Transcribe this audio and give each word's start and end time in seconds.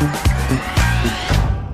Thank 0.00 0.26
you. 0.26 0.29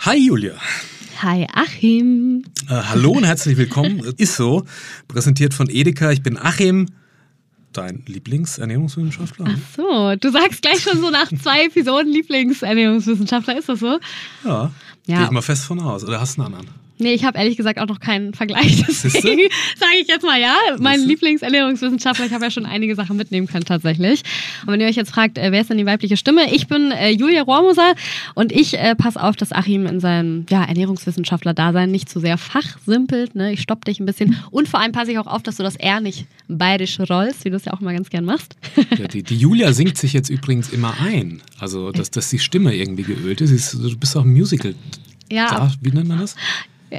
Hi 0.00 0.16
Julia. 0.16 0.54
Hi 1.22 1.44
Achim. 1.52 2.44
Äh, 2.68 2.74
hallo 2.74 3.10
und 3.10 3.24
herzlich 3.24 3.56
willkommen. 3.56 3.98
Ist 4.16 4.36
so, 4.36 4.64
präsentiert 5.08 5.54
von 5.54 5.68
Edeka. 5.68 6.12
Ich 6.12 6.22
bin 6.22 6.38
Achim, 6.38 6.86
dein 7.72 8.04
Lieblingsernährungswissenschaftler. 8.06 9.46
Ach 9.48 9.58
so, 9.76 10.14
du 10.14 10.30
sagst 10.30 10.62
gleich 10.62 10.80
schon 10.80 11.00
so 11.00 11.10
nach 11.10 11.28
zwei 11.42 11.64
Episoden 11.64 12.12
Lieblingsernährungswissenschaftler, 12.12 13.58
ist 13.58 13.68
das 13.68 13.80
so? 13.80 13.98
Ja, 14.44 14.70
ja. 15.06 15.16
gehe 15.16 15.24
ich 15.24 15.30
mal 15.32 15.42
fest 15.42 15.64
von 15.64 15.80
aus. 15.80 16.04
Oder 16.04 16.20
hast 16.20 16.36
du 16.36 16.42
einen 16.42 16.54
anderen? 16.54 16.74
Nee, 16.98 17.14
ich 17.14 17.24
habe 17.24 17.38
ehrlich 17.38 17.56
gesagt 17.56 17.78
auch 17.78 17.86
noch 17.86 18.00
keinen 18.00 18.34
Vergleich. 18.34 18.82
Deswegen 18.86 19.48
sage 19.76 19.92
ich 20.00 20.08
jetzt 20.08 20.24
mal 20.24 20.40
ja. 20.40 20.56
Mein 20.78 21.00
Lieblingsernährungswissenschaftler, 21.00 22.26
ich 22.26 22.32
habe 22.32 22.44
ja 22.44 22.50
schon 22.50 22.66
einige 22.66 22.94
Sachen 22.94 23.16
mitnehmen 23.16 23.46
können 23.46 23.64
tatsächlich. 23.64 24.22
Und 24.62 24.72
wenn 24.72 24.80
ihr 24.80 24.86
euch 24.86 24.96
jetzt 24.96 25.10
fragt, 25.10 25.38
äh, 25.38 25.52
wer 25.52 25.60
ist 25.60 25.70
denn 25.70 25.78
die 25.78 25.86
weibliche 25.86 26.16
Stimme? 26.16 26.52
Ich 26.52 26.66
bin 26.66 26.90
äh, 26.90 27.10
Julia 27.10 27.42
Rohrmoser 27.42 27.94
und 28.34 28.52
ich 28.52 28.78
äh, 28.78 28.94
passe 28.94 29.22
auf, 29.22 29.36
dass 29.36 29.52
Achim 29.52 29.86
in 29.86 30.00
seinem 30.00 30.46
ja, 30.50 30.64
Ernährungswissenschaftler-Dasein 30.64 31.90
nicht 31.90 32.08
zu 32.08 32.20
sehr 32.20 32.38
fachsimpelt. 32.38 33.34
Ne? 33.34 33.52
Ich 33.52 33.62
stopp 33.62 33.84
dich 33.84 34.00
ein 34.00 34.06
bisschen. 34.06 34.36
Und 34.50 34.68
vor 34.68 34.80
allem 34.80 34.92
passe 34.92 35.12
ich 35.12 35.18
auch 35.18 35.26
auf, 35.26 35.42
dass 35.42 35.56
du 35.56 35.62
das 35.62 35.76
R 35.76 36.00
nicht 36.00 36.26
bayerisch 36.48 36.98
rollst, 36.98 37.44
wie 37.44 37.50
du 37.50 37.56
es 37.56 37.64
ja 37.64 37.72
auch 37.72 37.80
immer 37.80 37.92
ganz 37.92 38.10
gern 38.10 38.24
machst. 38.24 38.56
Ja, 38.98 39.06
die, 39.06 39.22
die, 39.22 39.36
Julia 39.36 39.72
singt 39.72 39.98
sich 39.98 40.12
jetzt 40.12 40.30
übrigens 40.30 40.70
immer 40.70 40.94
ein. 41.00 41.42
Also, 41.58 41.92
dass, 41.92 42.10
dass 42.10 42.30
die 42.30 42.38
Stimme 42.38 42.74
irgendwie 42.74 43.02
geölt 43.02 43.40
ist. 43.40 43.74
Du 43.74 43.96
bist 43.96 44.16
auch 44.16 44.24
ein 44.24 44.32
Musical. 44.32 44.74
Ja. 45.30 45.48
Da, 45.48 45.72
wie 45.80 45.90
nennt 45.90 46.08
man 46.08 46.18
das? 46.18 46.36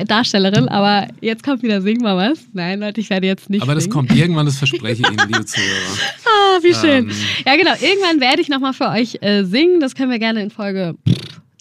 Darstellerin, 0.05 0.67
aber 0.67 1.07
jetzt 1.21 1.43
kommt 1.43 1.63
wieder 1.63 1.81
Sing 1.81 2.01
mal 2.01 2.15
was. 2.15 2.39
Nein, 2.53 2.79
Leute, 2.79 3.01
ich 3.01 3.09
werde 3.09 3.27
jetzt 3.27 3.49
nicht. 3.49 3.61
Aber 3.61 3.75
das 3.75 3.85
singen. 3.85 3.93
kommt 3.93 4.15
irgendwann, 4.15 4.45
das 4.45 4.57
verspreche 4.57 5.01
ich 5.01 5.07
Ihnen, 5.07 5.27
liebe 5.27 5.45
Zuhörer. 5.45 5.97
ah, 6.25 6.59
wie 6.61 6.73
schön. 6.73 7.09
Ähm. 7.09 7.15
Ja, 7.45 7.55
genau. 7.55 7.71
Irgendwann 7.71 8.19
werde 8.19 8.41
ich 8.41 8.49
nochmal 8.49 8.73
für 8.73 8.89
euch 8.89 9.17
äh, 9.21 9.43
singen. 9.43 9.79
Das 9.79 9.95
können 9.95 10.11
wir 10.11 10.19
gerne 10.19 10.41
in 10.41 10.51
Folge 10.51 10.95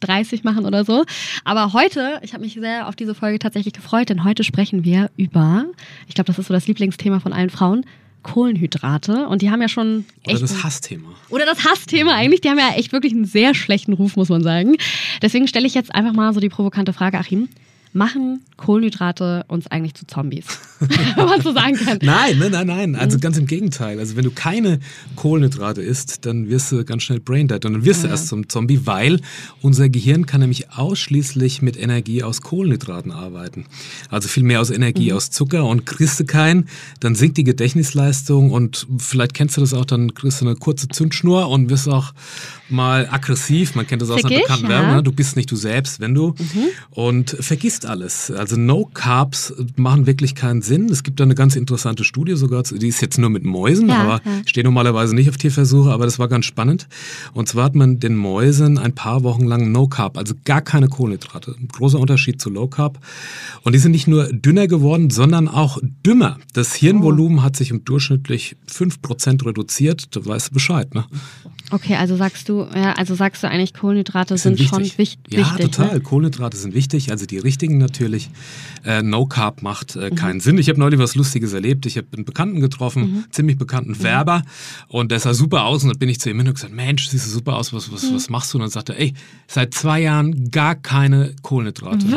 30 0.00 0.44
machen 0.44 0.64
oder 0.66 0.84
so. 0.84 1.04
Aber 1.44 1.72
heute, 1.72 2.20
ich 2.22 2.34
habe 2.34 2.44
mich 2.44 2.54
sehr 2.54 2.88
auf 2.88 2.96
diese 2.96 3.14
Folge 3.14 3.38
tatsächlich 3.38 3.74
gefreut, 3.74 4.08
denn 4.08 4.24
heute 4.24 4.44
sprechen 4.44 4.84
wir 4.84 5.10
über, 5.16 5.66
ich 6.06 6.14
glaube, 6.14 6.26
das 6.26 6.38
ist 6.38 6.48
so 6.48 6.54
das 6.54 6.66
Lieblingsthema 6.66 7.20
von 7.20 7.32
allen 7.32 7.50
Frauen, 7.50 7.84
Kohlenhydrate. 8.22 9.26
Und 9.28 9.42
die 9.42 9.50
haben 9.50 9.62
ja 9.62 9.68
schon. 9.68 10.04
Oder 10.26 10.40
das 10.40 10.62
Hassthema. 10.62 11.08
Oder 11.30 11.46
das 11.46 11.64
Hassthema 11.64 12.14
eigentlich. 12.14 12.40
Die 12.40 12.50
haben 12.50 12.58
ja 12.58 12.74
echt 12.76 12.92
wirklich 12.92 13.12
einen 13.12 13.24
sehr 13.24 13.54
schlechten 13.54 13.92
Ruf, 13.92 14.16
muss 14.16 14.28
man 14.28 14.42
sagen. 14.42 14.76
Deswegen 15.22 15.48
stelle 15.48 15.66
ich 15.66 15.74
jetzt 15.74 15.94
einfach 15.94 16.12
mal 16.12 16.32
so 16.34 16.40
die 16.40 16.48
provokante 16.48 16.92
Frage, 16.92 17.18
Achim 17.18 17.48
machen 17.92 18.44
Kohlenhydrate 18.58 19.44
uns 19.48 19.66
eigentlich 19.68 19.94
zu 19.94 20.06
Zombies? 20.06 20.44
Wenn 20.80 21.26
man 21.26 21.40
so 21.40 21.52
sagen 21.52 21.76
kann. 21.76 21.98
Nein, 22.02 22.38
nein, 22.38 22.50
nein, 22.52 22.66
nein. 22.66 22.94
Also 22.96 23.18
ganz 23.18 23.38
im 23.38 23.46
Gegenteil. 23.46 23.98
Also 23.98 24.16
wenn 24.16 24.24
du 24.24 24.30
keine 24.30 24.80
Kohlenhydrate 25.16 25.80
isst, 25.80 26.26
dann 26.26 26.48
wirst 26.48 26.70
du 26.70 26.84
ganz 26.84 27.04
schnell 27.04 27.20
braindead 27.20 27.64
und 27.64 27.72
dann 27.72 27.84
wirst 27.84 28.04
du 28.04 28.08
erst 28.08 28.28
zum 28.28 28.48
Zombie, 28.48 28.80
weil 28.84 29.20
unser 29.62 29.88
Gehirn 29.88 30.26
kann 30.26 30.40
nämlich 30.40 30.70
ausschließlich 30.72 31.62
mit 31.62 31.78
Energie 31.78 32.22
aus 32.22 32.42
Kohlenhydraten 32.42 33.12
arbeiten. 33.12 33.66
Also 34.10 34.28
viel 34.28 34.42
mehr 34.42 34.60
aus 34.60 34.70
Energie 34.70 35.10
mhm. 35.10 35.16
aus 35.16 35.30
Zucker 35.30 35.64
und 35.64 35.86
kriegst 35.86 36.20
du 36.20 36.24
keinen, 36.24 36.68
dann 37.00 37.14
sinkt 37.14 37.38
die 37.38 37.44
Gedächtnisleistung 37.44 38.50
und 38.50 38.86
vielleicht 38.98 39.34
kennst 39.34 39.56
du 39.56 39.60
das 39.60 39.72
auch, 39.72 39.84
dann 39.84 40.14
kriegst 40.14 40.40
du 40.40 40.46
eine 40.46 40.56
kurze 40.56 40.88
Zündschnur 40.88 41.48
und 41.48 41.70
wirst 41.70 41.88
auch 41.88 42.12
mal 42.68 43.08
aggressiv. 43.10 43.74
Man 43.74 43.86
kennt 43.86 44.02
das 44.02 44.10
aus 44.10 44.24
einer 44.24 44.36
bekannten 44.36 44.64
ja. 44.64 44.70
Werbung. 44.70 44.96
Ne? 44.96 45.02
Du 45.02 45.12
bist 45.12 45.36
nicht 45.36 45.50
du 45.50 45.56
selbst, 45.56 46.00
wenn 46.00 46.14
du 46.14 46.34
mhm. 46.38 46.68
und 46.90 47.30
vergisst 47.40 47.86
alles. 47.86 48.30
Also 48.30 48.47
No 48.56 48.88
Carbs 48.92 49.52
machen 49.76 50.06
wirklich 50.06 50.34
keinen 50.34 50.62
Sinn. 50.62 50.88
Es 50.88 51.02
gibt 51.02 51.20
da 51.20 51.24
eine 51.24 51.34
ganz 51.34 51.56
interessante 51.56 52.04
Studie 52.04 52.36
sogar, 52.36 52.62
die 52.62 52.88
ist 52.88 53.00
jetzt 53.00 53.18
nur 53.18 53.30
mit 53.30 53.44
Mäusen, 53.44 53.88
ja, 53.88 54.02
aber 54.02 54.20
ja. 54.24 54.42
steht 54.46 54.64
normalerweise 54.64 55.14
nicht 55.14 55.28
auf 55.28 55.36
Tierversuche, 55.36 55.90
aber 55.90 56.04
das 56.04 56.18
war 56.18 56.28
ganz 56.28 56.46
spannend. 56.46 56.88
Und 57.34 57.48
zwar 57.48 57.64
hat 57.64 57.74
man 57.74 58.00
den 58.00 58.16
Mäusen 58.16 58.78
ein 58.78 58.94
paar 58.94 59.22
Wochen 59.22 59.44
lang 59.44 59.72
No 59.72 59.88
Carb, 59.88 60.16
also 60.16 60.34
gar 60.44 60.62
keine 60.62 60.88
Kohlenhydrate. 60.88 61.54
Ein 61.58 61.68
großer 61.68 61.98
Unterschied 61.98 62.40
zu 62.40 62.50
Low 62.50 62.68
Carb. 62.68 62.98
Und 63.62 63.74
die 63.74 63.78
sind 63.78 63.92
nicht 63.92 64.08
nur 64.08 64.28
dünner 64.32 64.66
geworden, 64.66 65.10
sondern 65.10 65.48
auch 65.48 65.78
dümmer. 66.04 66.38
Das 66.52 66.74
Hirnvolumen 66.74 67.38
oh. 67.38 67.42
hat 67.42 67.56
sich 67.56 67.72
um 67.72 67.84
durchschnittlich 67.84 68.56
5% 68.70 69.44
reduziert. 69.44 70.16
Da 70.16 70.24
weißt 70.24 70.50
du 70.50 70.54
Bescheid, 70.54 70.94
ne? 70.94 71.04
Okay, 71.70 71.96
also 71.96 72.16
sagst 72.16 72.48
du, 72.48 72.66
ja, 72.74 72.94
also 72.94 73.14
sagst 73.14 73.42
du 73.42 73.48
eigentlich, 73.48 73.74
Kohlenhydrate 73.74 74.38
sind, 74.38 74.56
sind, 74.56 74.68
schon 74.68 74.80
wichtig. 74.80 75.18
Ja, 75.28 75.40
wichtig, 75.40 75.58
ne? 75.58 75.70
total. 75.70 75.94
Ne? 75.94 76.00
Kohlenhydrate 76.00 76.56
sind 76.56 76.74
wichtig, 76.74 77.10
also 77.10 77.26
die 77.26 77.38
richtigen 77.38 77.76
natürlich. 77.78 78.30
Äh, 78.84 79.02
no 79.02 79.26
Carb 79.26 79.62
macht 79.62 79.96
äh, 79.96 80.10
keinen 80.10 80.36
mhm. 80.36 80.40
Sinn. 80.40 80.58
Ich 80.58 80.68
habe 80.68 80.78
neulich 80.78 80.98
was 80.98 81.14
Lustiges 81.14 81.52
erlebt. 81.52 81.86
Ich 81.86 81.96
habe 81.96 82.06
einen 82.14 82.24
Bekannten 82.24 82.60
getroffen, 82.60 83.02
mhm. 83.02 83.24
ziemlich 83.30 83.58
bekannten 83.58 83.92
mhm. 83.92 84.02
Werber, 84.02 84.42
und 84.88 85.10
der 85.10 85.20
sah 85.20 85.34
super 85.34 85.64
aus. 85.64 85.82
Und 85.82 85.90
dann 85.90 85.98
bin 85.98 86.08
ich 86.08 86.20
zu 86.20 86.30
ihm 86.30 86.38
hin 86.38 86.48
und 86.48 86.54
gesagt: 86.54 86.72
Mensch, 86.72 87.08
siehst 87.08 87.26
du 87.26 87.30
super 87.30 87.56
aus, 87.56 87.72
was, 87.72 87.92
was, 87.92 88.04
mhm. 88.04 88.14
was 88.14 88.30
machst 88.30 88.52
du? 88.52 88.58
Und 88.58 88.62
dann 88.62 88.70
sagte 88.70 88.94
er: 88.94 89.00
Ey, 89.00 89.14
seit 89.46 89.74
zwei 89.74 90.00
Jahren 90.00 90.50
gar 90.50 90.74
keine 90.74 91.34
Kohlenhydrate. 91.42 92.06
Ne? 92.06 92.16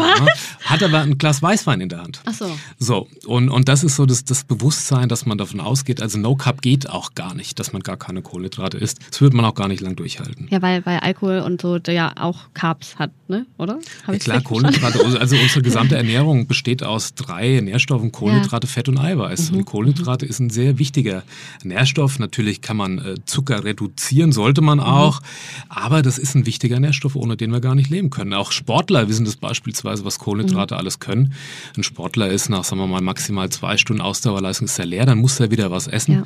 Hat 0.66 0.84
aber 0.84 1.02
ein 1.02 1.18
Glas 1.18 1.42
Weißwein 1.42 1.82
in 1.82 1.90
der 1.90 2.02
Hand. 2.02 2.22
Ach 2.26 2.34
so. 2.34 2.50
So, 2.78 3.08
und, 3.26 3.50
und 3.50 3.68
das 3.68 3.84
ist 3.84 3.96
so 3.96 4.06
das, 4.06 4.24
das 4.24 4.44
Bewusstsein, 4.44 5.10
dass 5.10 5.26
man 5.26 5.38
davon 5.38 5.60
ausgeht, 5.60 6.02
also 6.02 6.18
No 6.18 6.36
Carb 6.36 6.62
geht 6.62 6.90
auch 6.90 7.16
gar 7.16 7.34
nicht, 7.34 7.60
dass 7.60 7.74
man 7.74 7.82
gar 7.82 7.98
keine 7.98 8.22
Kohlenhydrate 8.22 8.78
isst. 8.78 9.00
Das 9.10 9.22
würde 9.22 9.36
man 9.36 9.46
auch 9.46 9.56
gar 9.56 9.68
nicht 9.68 9.82
lang 9.82 9.96
durchhalten. 9.96 10.48
Ja, 10.50 10.62
weil, 10.62 10.86
weil 10.86 11.00
Alkohol 11.00 11.40
und 11.40 11.62
so 11.62 11.80
der 11.80 11.94
ja 11.94 12.14
auch 12.18 12.50
Carbs 12.54 12.98
hat, 12.98 13.12
ne? 13.28 13.46
oder? 13.58 13.80
Ja, 14.08 14.18
klar, 14.18 14.42
Kohlenhydrate. 14.42 15.04
Also 15.20 15.36
unsere 15.36 15.62
gesamte 15.62 15.96
Ernährung 15.96 16.11
besteht 16.48 16.84
aus 16.84 17.16
drei 17.16 17.60
Nährstoffen, 17.62 18.12
Kohlenhydrate, 18.12 18.68
ja. 18.68 18.74
Fett 18.74 18.88
und 18.90 18.98
Eiweiß. 18.98 19.52
Mhm. 19.52 19.58
Und 19.58 19.66
Kohlenhydrate 19.66 20.26
ist 20.26 20.40
ein 20.40 20.50
sehr 20.50 20.78
wichtiger 20.78 21.24
Nährstoff. 21.64 22.20
Natürlich 22.20 22.62
kann 22.62 22.78
man 22.78 23.00
äh, 23.00 23.16
Zucker 23.26 23.64
reduzieren, 23.64 24.32
sollte 24.32 24.62
man 24.62 24.78
mhm. 24.78 24.86
auch. 24.86 25.22
Aber 25.70 26.02
das 26.02 26.18
ist 26.18 26.36
ein 26.36 26.46
wichtiger 26.46 26.80
Nährstoff, 26.80 27.16
ohne 27.16 27.36
den 27.38 27.52
wir 27.52 27.60
gar 27.60 27.76
nicht 27.76 27.90
leben 27.90 28.12
können. 28.12 28.34
Auch 28.34 28.52
Sportler 28.52 29.10
wissen 29.10 29.26
das 29.26 29.36
beispielsweise, 29.36 30.06
was 30.06 30.20
Kohlenhydrate 30.20 30.76
mhm. 30.76 30.80
alles 30.80 31.00
können. 31.00 31.34
Ein 31.76 31.84
Sportler 31.84 32.30
ist 32.30 32.50
nach, 32.50 32.64
sagen 32.64 32.82
wir 32.82 32.88
mal, 32.88 33.02
maximal 33.02 33.50
zwei 33.50 33.78
Stunden 33.78 34.02
Ausdauerleistung 34.02 34.66
ist 34.66 34.78
er 34.78 34.86
leer, 34.86 35.06
dann 35.06 35.18
muss 35.18 35.40
er 35.40 35.52
wieder 35.52 35.72
was 35.72 35.88
essen. 35.88 36.14
Ja. 36.14 36.24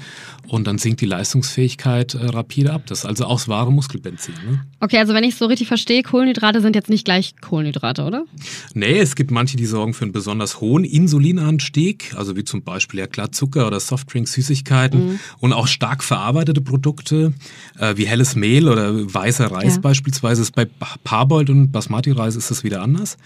Und 0.47 0.67
dann 0.67 0.77
sinkt 0.77 1.01
die 1.01 1.05
Leistungsfähigkeit 1.05 2.15
äh, 2.15 2.25
rapide 2.25 2.73
ab. 2.73 2.83
Das 2.87 2.99
ist 2.99 3.05
also 3.05 3.25
auch 3.25 3.45
das 3.45 3.47
wahre 3.47 3.71
Muskelbenzin. 3.71 4.33
Ne? 4.47 4.65
Okay, 4.79 4.97
also 4.97 5.13
wenn 5.13 5.23
ich 5.23 5.33
es 5.33 5.39
so 5.39 5.45
richtig 5.45 5.67
verstehe, 5.67 6.03
Kohlenhydrate 6.03 6.61
sind 6.61 6.75
jetzt 6.75 6.89
nicht 6.89 7.05
gleich 7.05 7.35
Kohlenhydrate, 7.41 8.03
oder? 8.03 8.25
Nee, 8.73 8.99
es 8.99 9.15
gibt 9.15 9.31
manche, 9.31 9.57
die 9.57 9.65
sorgen 9.75 9.93
für 9.93 10.05
einen 10.05 10.13
besonders 10.13 10.61
hohen 10.61 10.85
Insulinanstieg, 10.85 12.13
also 12.15 12.37
wie 12.37 12.45
zum 12.45 12.63
Beispiel 12.63 13.01
ja 13.01 13.07
klar 13.07 13.33
Zucker 13.33 13.67
oder 13.67 13.81
Softdrinks, 13.81 14.31
Süßigkeiten 14.31 15.05
mhm. 15.05 15.19
und 15.39 15.51
auch 15.51 15.67
stark 15.67 16.01
verarbeitete 16.01 16.61
Produkte 16.61 17.33
äh, 17.77 17.97
wie 17.97 18.07
helles 18.07 18.37
Mehl 18.37 18.69
oder 18.69 19.13
weißer 19.13 19.51
Reis 19.51 19.75
ja. 19.75 19.81
beispielsweise. 19.81 20.43
Ist 20.43 20.55
bei 20.55 20.65
Parboiled 21.03 21.49
und 21.49 21.73
Basmati-Reis 21.73 22.37
ist 22.37 22.51
das 22.51 22.63
wieder 22.63 22.81
anders. 22.81 23.17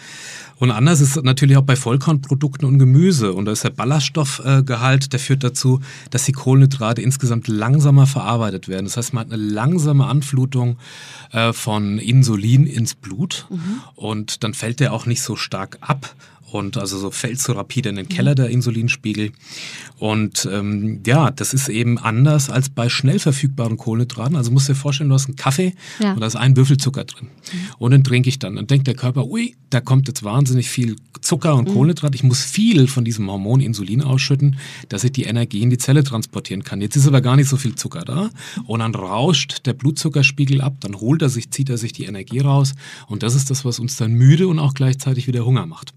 Und 0.58 0.72
anders 0.72 1.02
ist 1.02 1.24
natürlich 1.24 1.56
auch 1.56 1.64
bei 1.64 1.76
Vollkornprodukten 1.76 2.68
und 2.68 2.80
Gemüse. 2.80 3.34
Und 3.34 3.46
da 3.46 3.52
ist 3.52 3.64
der 3.64 3.70
Ballaststoffgehalt, 3.70 5.14
der 5.14 5.20
führt 5.20 5.44
dazu, 5.44 5.80
dass 6.10 6.26
die 6.26 6.34
Kohlenhydrate 6.34 7.02
insgesamt 7.02 7.48
langsamer 7.48 8.08
verarbeitet 8.08 8.68
werden. 8.68 8.86
Das 8.86 8.98
heißt, 8.98 9.14
man 9.14 9.26
hat 9.26 9.34
eine 9.34 9.42
langsame 9.42 10.08
Anflutung 10.08 10.78
äh, 11.32 11.54
von 11.54 12.00
Insulin 12.00 12.66
ins 12.66 12.96
Blut 12.96 13.48
mhm. 13.50 13.82
und 13.96 14.44
dann 14.44 14.54
fällt 14.54 14.80
der 14.80 14.94
auch 14.94 15.06
nicht 15.06 15.22
so 15.22 15.36
stark 15.36 15.78
ab. 15.82 16.16
Und 16.52 16.78
also 16.78 16.98
so 16.98 17.12
fällt 17.12 17.40
so 17.40 17.54
rapide 17.54 17.90
in 17.90 17.96
den 17.96 18.10
Keller 18.10 18.36
der 18.36 18.50
Insulinspiegel. 18.50 19.32
Und 19.98 20.48
ähm, 20.52 21.02
ja, 21.06 21.32
das 21.32 21.54
ist 21.54 21.70
eben 21.70 21.98
anders 21.98 22.50
als 22.50 22.70
bei 22.70 22.90
schnell 22.90 23.20
verfügbaren 23.20 23.78
Kohlenhydraten. 23.78 24.36
Also 24.36 24.52
musst 24.52 24.70
du 24.70 24.74
dir 24.74 24.80
vorstellen, 24.80 25.10
du 25.10 25.16
hast 25.16 25.28
einen 25.28 25.36
Kaffee 25.36 25.74
ja. 26.00 26.14
und 26.14 26.22
da 26.22 26.28
ist 26.28 26.36
ein 26.36 26.56
Würfel 26.56 26.78
Zucker 26.78 27.04
drin. 27.04 27.28
Mhm. 27.28 27.58
Und 27.78 27.92
den 27.92 28.04
trinke 28.04 28.30
ich 28.30 28.40
dann. 28.40 28.56
Dann 28.56 28.68
denkt 28.68 28.88
der 28.88 28.96
Körper, 28.96 29.26
ui, 29.26 29.56
da 29.70 29.82
kommt 29.82 30.08
jetzt 30.08 30.24
wahnsinnig 30.24 30.70
viel 30.70 30.96
Zucker 31.22 31.56
und 31.56 31.68
mhm. 31.68 31.74
Kohlenhydrat. 31.74 32.16
Ich 32.16 32.24
muss 32.24 32.44
viel 32.44 32.88
von 32.88 33.04
diesem 33.04 33.30
Hormon 33.30 33.60
Insulin 33.60 34.02
ausschütten, 34.02 34.58
dass 34.88 35.04
ich 35.04 35.12
die 35.12 35.24
Energie 35.24 35.62
in 35.62 35.70
die 35.70 35.78
Zelle 35.78 36.04
transportieren 36.04 36.64
kann. 36.64 36.82
Jetzt 36.82 36.96
ist 36.96 37.08
aber 37.08 37.22
gar 37.22 37.36
nicht 37.36 37.50
so 37.50 37.58
viel 37.58 37.76
Zucker 37.76 38.06
da. 38.06 38.30
Und 38.66 38.80
dann 38.80 38.96
rauscht 38.96 39.66
der 39.66 39.74
Blutzuckerspiegel 39.74 40.62
ab, 40.62 40.76
dann 40.80 40.96
holt 40.96 41.22
er 41.22 41.30
sich, 41.30 41.52
zieht 41.52 41.70
er 41.70 41.78
sich 41.78 41.92
die 41.92 42.06
Energie 42.06 42.40
raus. 42.40 42.74
Und 43.08 43.24
das 43.24 43.36
ist 43.36 43.50
das, 43.50 43.66
was 43.66 43.80
uns 43.80 43.98
dann 43.98 44.14
müde 44.14 44.48
und 44.48 44.60
auch 44.60 44.74
gleichzeitig 44.74 45.28
wieder 45.28 45.46
Hunger 45.46 45.66
macht. 45.66 45.94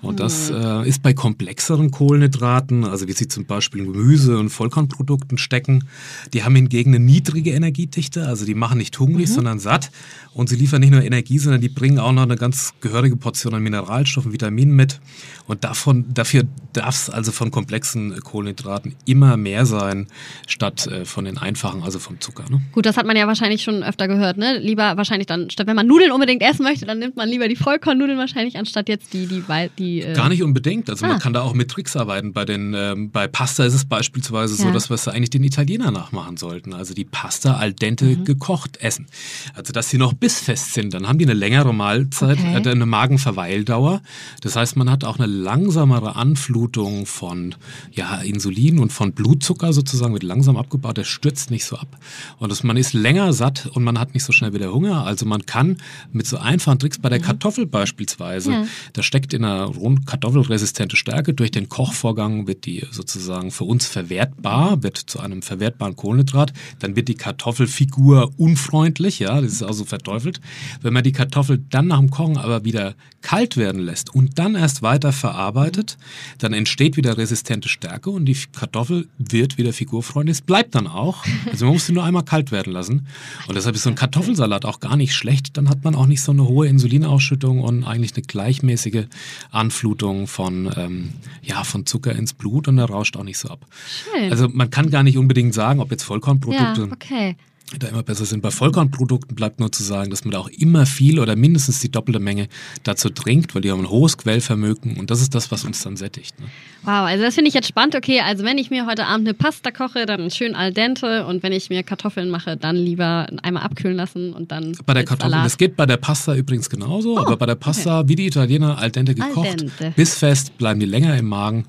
Und 0.00 0.20
das 0.20 0.50
äh, 0.50 0.88
ist 0.88 1.02
bei 1.02 1.12
komplexeren 1.12 1.90
Kohlenhydraten, 1.90 2.84
also 2.84 3.08
wie 3.08 3.12
sie 3.12 3.28
zum 3.28 3.46
Beispiel 3.46 3.82
in 3.82 3.92
Gemüse 3.92 4.38
und 4.38 4.50
Vollkornprodukten 4.50 5.38
stecken, 5.38 5.84
die 6.32 6.44
haben 6.44 6.54
hingegen 6.54 6.94
eine 6.94 7.04
niedrige 7.04 7.50
Energiedichte, 7.50 8.26
also 8.26 8.44
die 8.44 8.54
machen 8.54 8.78
nicht 8.78 8.98
hungrig, 8.98 9.28
mhm. 9.28 9.34
sondern 9.34 9.58
satt. 9.58 9.90
Und 10.34 10.48
sie 10.48 10.56
liefern 10.56 10.80
nicht 10.80 10.92
nur 10.92 11.02
Energie, 11.02 11.38
sondern 11.38 11.60
die 11.60 11.68
bringen 11.68 11.98
auch 11.98 12.12
noch 12.12 12.22
eine 12.22 12.36
ganz 12.36 12.74
gehörige 12.80 13.16
Portion 13.16 13.54
an 13.54 13.62
Mineralstoffen, 13.62 14.32
Vitaminen 14.32 14.74
mit. 14.74 15.00
Und 15.48 15.64
davon, 15.64 16.04
dafür 16.12 16.44
darf 16.74 16.94
es 16.94 17.10
also 17.10 17.32
von 17.32 17.50
komplexen 17.50 18.20
Kohlenhydraten 18.20 18.94
immer 19.06 19.36
mehr 19.36 19.66
sein, 19.66 20.06
statt 20.46 20.86
äh, 20.86 21.04
von 21.04 21.24
den 21.24 21.38
einfachen, 21.38 21.82
also 21.82 21.98
vom 21.98 22.20
Zucker. 22.20 22.44
Ne? 22.50 22.60
Gut, 22.72 22.86
das 22.86 22.96
hat 22.96 23.06
man 23.06 23.16
ja 23.16 23.26
wahrscheinlich 23.26 23.62
schon 23.62 23.82
öfter 23.82 24.06
gehört. 24.08 24.36
Ne? 24.36 24.58
Lieber 24.58 24.96
wahrscheinlich 24.96 25.26
dann, 25.26 25.50
statt 25.50 25.66
wenn 25.66 25.76
man 25.76 25.86
Nudeln 25.86 26.12
unbedingt 26.12 26.42
essen 26.42 26.62
möchte, 26.62 26.86
dann 26.86 26.98
nimmt 26.98 27.16
man 27.16 27.28
lieber 27.28 27.48
die 27.48 27.56
Vollkornnudeln 27.56 28.18
wahrscheinlich, 28.18 28.58
anstatt 28.58 28.88
jetzt 28.88 29.12
die, 29.12 29.26
die, 29.26 29.42
die 29.78 30.02
äh 30.02 30.14
Gar 30.14 30.28
nicht 30.28 30.42
unbedingt. 30.42 30.88
Also 30.90 31.04
ah. 31.04 31.08
man 31.08 31.18
kann 31.18 31.32
da 31.32 31.42
auch 31.42 31.54
mit 31.54 31.70
Tricks 31.70 31.96
arbeiten. 31.96 32.32
Bei, 32.32 32.44
den, 32.44 32.74
ähm, 32.74 33.10
bei 33.10 33.26
Pasta 33.26 33.64
ist 33.64 33.74
es 33.74 33.84
beispielsweise 33.84 34.56
ja. 34.56 34.64
so, 34.64 34.72
dass 34.72 34.90
wir 34.90 34.94
es 34.94 35.08
eigentlich 35.08 35.30
den 35.30 35.44
Italiener 35.44 35.90
nachmachen 35.90 36.36
sollten. 36.36 36.72
Also 36.72 36.94
die 36.94 37.04
Pasta 37.04 37.56
al 37.56 37.72
dente 37.72 38.04
mhm. 38.04 38.24
gekocht 38.24 38.78
essen. 38.78 39.06
Also 39.54 39.72
dass 39.72 39.90
sie 39.90 39.98
noch 39.98 40.12
bissfest 40.12 40.74
sind. 40.74 40.94
Dann 40.94 41.08
haben 41.08 41.18
die 41.18 41.24
eine 41.24 41.34
längere 41.34 41.74
Mahlzeit, 41.74 42.38
okay. 42.38 42.62
äh, 42.62 42.70
eine 42.70 42.86
Magenverweildauer. 42.86 44.02
Das 44.42 44.56
heißt, 44.56 44.76
man 44.76 44.90
hat 44.90 45.04
auch 45.04 45.18
eine 45.18 45.26
langsamere 45.26 46.16
Anflutung 46.16 47.06
von 47.06 47.54
ja, 47.92 48.16
Insulin 48.16 48.78
und 48.78 48.92
von 48.92 49.12
Blutzucker 49.12 49.72
sozusagen, 49.72 50.12
wird 50.12 50.22
langsam 50.22 50.56
abgebaut, 50.56 50.96
der 50.96 51.04
stürzt 51.04 51.50
nicht 51.50 51.64
so 51.64 51.76
ab. 51.76 51.98
Und 52.38 52.50
das, 52.50 52.62
man 52.62 52.76
ist 52.76 52.92
länger 52.92 53.32
satt 53.32 53.66
und 53.66 53.84
man 53.84 53.98
hat 53.98 54.14
nicht 54.14 54.24
so 54.24 54.32
schnell 54.32 54.52
wieder 54.52 54.72
Hunger. 54.72 55.04
Also 55.04 55.26
man 55.26 55.46
kann 55.46 55.78
mit 56.12 56.26
so 56.26 56.38
einfachen 56.38 56.78
Tricks 56.78 56.98
bei 56.98 57.08
der 57.08 57.18
mhm. 57.18 57.24
Kartoffel 57.24 57.66
beispielsweise, 57.66 58.52
ja. 58.52 58.66
da 58.92 59.02
steckt 59.02 59.34
in 59.34 59.44
einer 59.44 59.57
kartoffelresistente 60.06 60.96
Stärke, 60.96 61.34
durch 61.34 61.50
den 61.50 61.68
Kochvorgang 61.68 62.46
wird 62.46 62.66
die 62.66 62.86
sozusagen 62.90 63.50
für 63.50 63.64
uns 63.64 63.86
verwertbar, 63.86 64.82
wird 64.82 64.96
zu 64.96 65.20
einem 65.20 65.42
verwertbaren 65.42 65.96
Kohlenhydrat, 65.96 66.52
dann 66.78 66.96
wird 66.96 67.08
die 67.08 67.14
Kartoffelfigur 67.14 68.32
unfreundlich, 68.36 69.18
ja, 69.18 69.40
das 69.40 69.52
ist 69.52 69.62
also 69.62 69.84
verteufelt. 69.84 70.40
Wenn 70.82 70.92
man 70.92 71.04
die 71.04 71.12
Kartoffel 71.12 71.62
dann 71.70 71.88
nach 71.88 71.98
dem 71.98 72.10
Kochen 72.10 72.36
aber 72.36 72.64
wieder 72.64 72.94
kalt 73.20 73.56
werden 73.56 73.80
lässt 73.80 74.14
und 74.14 74.38
dann 74.38 74.54
erst 74.54 74.82
weiter 74.82 75.12
verarbeitet, 75.12 75.98
dann 76.38 76.52
entsteht 76.52 76.96
wieder 76.96 77.18
resistente 77.18 77.68
Stärke 77.68 78.10
und 78.10 78.26
die 78.26 78.36
Kartoffel 78.52 79.08
wird 79.18 79.58
wieder 79.58 79.72
figurfreundlich. 79.72 80.38
Es 80.38 80.40
bleibt 80.42 80.74
dann 80.74 80.86
auch. 80.86 81.24
Also 81.50 81.64
man 81.64 81.74
muss 81.74 81.86
sie 81.86 81.92
nur 81.92 82.04
einmal 82.04 82.24
kalt 82.24 82.52
werden 82.52 82.72
lassen. 82.72 83.06
Und 83.46 83.56
deshalb 83.56 83.74
ist 83.74 83.82
so 83.82 83.90
ein 83.90 83.96
Kartoffelsalat 83.96 84.64
auch 84.64 84.80
gar 84.80 84.96
nicht 84.96 85.14
schlecht. 85.14 85.56
Dann 85.56 85.68
hat 85.68 85.84
man 85.84 85.94
auch 85.94 86.06
nicht 86.06 86.22
so 86.22 86.32
eine 86.32 86.46
hohe 86.46 86.68
Insulinausschüttung 86.68 87.60
und 87.60 87.84
eigentlich 87.84 88.14
eine 88.14 88.22
gleichmäßige 88.22 89.06
Anflutung 89.50 90.26
von, 90.26 90.70
ähm, 90.76 91.12
ja, 91.42 91.64
von 91.64 91.86
Zucker 91.86 92.12
ins 92.12 92.34
Blut 92.34 92.68
und 92.68 92.78
er 92.78 92.86
rauscht 92.86 93.16
auch 93.16 93.24
nicht 93.24 93.38
so 93.38 93.48
ab. 93.48 93.66
Schön. 94.12 94.30
Also 94.30 94.48
man 94.48 94.70
kann 94.70 94.90
gar 94.90 95.02
nicht 95.02 95.18
unbedingt 95.18 95.54
sagen, 95.54 95.80
ob 95.80 95.90
jetzt 95.90 96.02
Vollkornprodukte 96.02 96.82
ja, 96.82 96.92
okay 96.92 97.36
da 97.76 97.88
immer 97.88 98.02
besser 98.02 98.24
sind. 98.24 98.40
Bei 98.40 98.50
Vollkornprodukten 98.50 99.34
bleibt 99.34 99.60
nur 99.60 99.70
zu 99.70 99.82
sagen, 99.82 100.10
dass 100.10 100.24
man 100.24 100.32
da 100.32 100.38
auch 100.38 100.48
immer 100.48 100.86
viel 100.86 101.18
oder 101.18 101.36
mindestens 101.36 101.80
die 101.80 101.90
doppelte 101.90 102.18
Menge 102.20 102.48
dazu 102.82 103.10
trinkt, 103.10 103.54
weil 103.54 103.62
die 103.62 103.70
haben 103.70 103.80
ein 103.80 103.90
hohes 103.90 104.16
Quellvermögen 104.16 104.96
und 104.96 105.10
das 105.10 105.20
ist 105.20 105.34
das, 105.34 105.50
was 105.50 105.64
uns 105.64 105.82
dann 105.82 105.96
sättigt. 105.96 106.38
Ne? 106.40 106.46
Wow, 106.82 107.06
also 107.06 107.24
das 107.24 107.34
finde 107.34 107.48
ich 107.48 107.54
jetzt 107.54 107.68
spannend. 107.68 107.94
Okay, 107.94 108.20
also 108.20 108.44
wenn 108.44 108.56
ich 108.56 108.70
mir 108.70 108.86
heute 108.86 109.06
Abend 109.06 109.26
eine 109.28 109.34
Pasta 109.34 109.70
koche, 109.70 110.06
dann 110.06 110.30
schön 110.30 110.54
al 110.54 110.72
dente 110.72 111.26
und 111.26 111.42
wenn 111.42 111.52
ich 111.52 111.68
mir 111.68 111.82
Kartoffeln 111.82 112.30
mache, 112.30 112.56
dann 112.56 112.76
lieber 112.76 113.26
einmal 113.42 113.62
abkühlen 113.64 113.96
lassen 113.96 114.32
und 114.32 114.50
dann. 114.50 114.76
Bei 114.86 114.94
der 114.94 115.04
Kartoffel, 115.04 115.32
Salat. 115.32 115.46
das 115.46 115.58
geht 115.58 115.76
bei 115.76 115.86
der 115.86 115.98
Pasta 115.98 116.34
übrigens 116.34 116.70
genauso, 116.70 117.16
oh, 117.16 117.18
aber 117.18 117.36
bei 117.36 117.46
der 117.46 117.56
Pasta, 117.56 118.00
okay. 118.00 118.08
wie 118.08 118.16
die 118.16 118.26
Italiener, 118.26 118.78
al 118.78 118.90
dente 118.90 119.14
gekocht, 119.14 119.48
al 119.48 119.56
dente. 119.56 119.92
bissfest, 119.94 120.56
bleiben 120.56 120.80
die 120.80 120.86
länger 120.86 121.16
im 121.16 121.26
Magen 121.26 121.66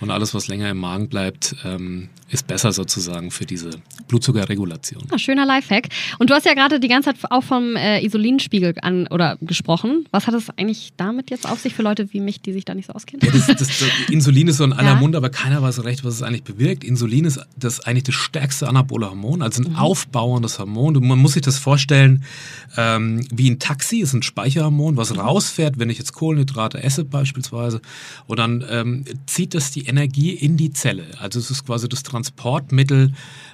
und 0.00 0.10
alles, 0.10 0.34
was 0.34 0.48
länger 0.48 0.70
im 0.70 0.78
Magen 0.78 1.08
bleibt, 1.08 1.56
ähm, 1.64 2.08
ist 2.30 2.46
besser 2.46 2.72
sozusagen 2.72 3.30
für 3.30 3.46
diese 3.46 3.70
Blutzuckerregulation. 4.06 5.04
Ah, 5.10 5.18
schöner 5.18 5.46
Lifehack. 5.46 5.88
Und 6.18 6.30
du 6.30 6.34
hast 6.34 6.44
ja 6.44 6.54
gerade 6.54 6.78
die 6.78 6.88
ganze 6.88 7.14
Zeit 7.14 7.30
auch 7.30 7.42
vom 7.42 7.74
äh, 7.74 8.04
Isolinspiegel 8.04 8.74
an 8.82 9.06
oder 9.08 9.38
gesprochen. 9.40 10.06
Was 10.10 10.26
hat 10.26 10.34
es 10.34 10.50
eigentlich 10.56 10.92
damit 10.96 11.30
jetzt 11.30 11.48
auf 11.48 11.58
sich 11.58 11.74
für 11.74 11.82
Leute 11.82 12.12
wie 12.12 12.20
mich, 12.20 12.40
die 12.42 12.52
sich 12.52 12.64
da 12.64 12.74
nicht 12.74 12.86
so 12.86 12.92
auskennen? 12.92 13.26
Ja, 13.26 13.32
das, 13.32 13.46
das, 13.46 13.58
das, 13.58 13.84
Insulin 14.10 14.48
ist 14.48 14.58
so 14.58 14.64
in 14.64 14.72
aller 14.72 14.90
ja. 14.90 14.94
Mund, 14.96 15.16
aber 15.16 15.30
keiner 15.30 15.62
weiß 15.62 15.76
so 15.76 15.82
recht, 15.82 16.04
was 16.04 16.14
es 16.14 16.22
eigentlich 16.22 16.44
bewirkt. 16.44 16.84
Insulin 16.84 17.24
ist 17.24 17.40
das 17.56 17.80
eigentlich 17.80 18.04
das 18.04 18.14
stärkste 18.14 18.68
anabole 18.68 19.08
Hormon, 19.08 19.40
also 19.40 19.62
ein 19.62 19.72
mhm. 19.72 19.76
aufbauendes 19.76 20.58
Hormon. 20.58 20.94
Man 21.06 21.18
muss 21.18 21.32
sich 21.32 21.42
das 21.42 21.58
vorstellen 21.58 22.24
ähm, 22.76 23.26
wie 23.32 23.50
ein 23.50 23.58
Taxi, 23.58 24.00
ist 24.00 24.12
ein 24.12 24.22
Speicherhormon, 24.22 24.96
was 24.96 25.12
mhm. 25.12 25.20
rausfährt, 25.20 25.78
wenn 25.78 25.88
ich 25.88 25.98
jetzt 25.98 26.12
Kohlenhydrate 26.12 26.82
esse 26.82 27.04
beispielsweise. 27.04 27.80
Und 28.26 28.38
dann 28.38 28.64
ähm, 28.70 29.04
zieht 29.26 29.54
das 29.54 29.70
die 29.70 29.87
Energie 29.88 30.30
in 30.30 30.56
die 30.56 30.72
Zelle. 30.72 31.06
Also 31.18 31.38
es 31.38 31.50
ist 31.50 31.66
quasi 31.66 31.88
das 31.88 32.02
Transportmittel, 32.02 33.12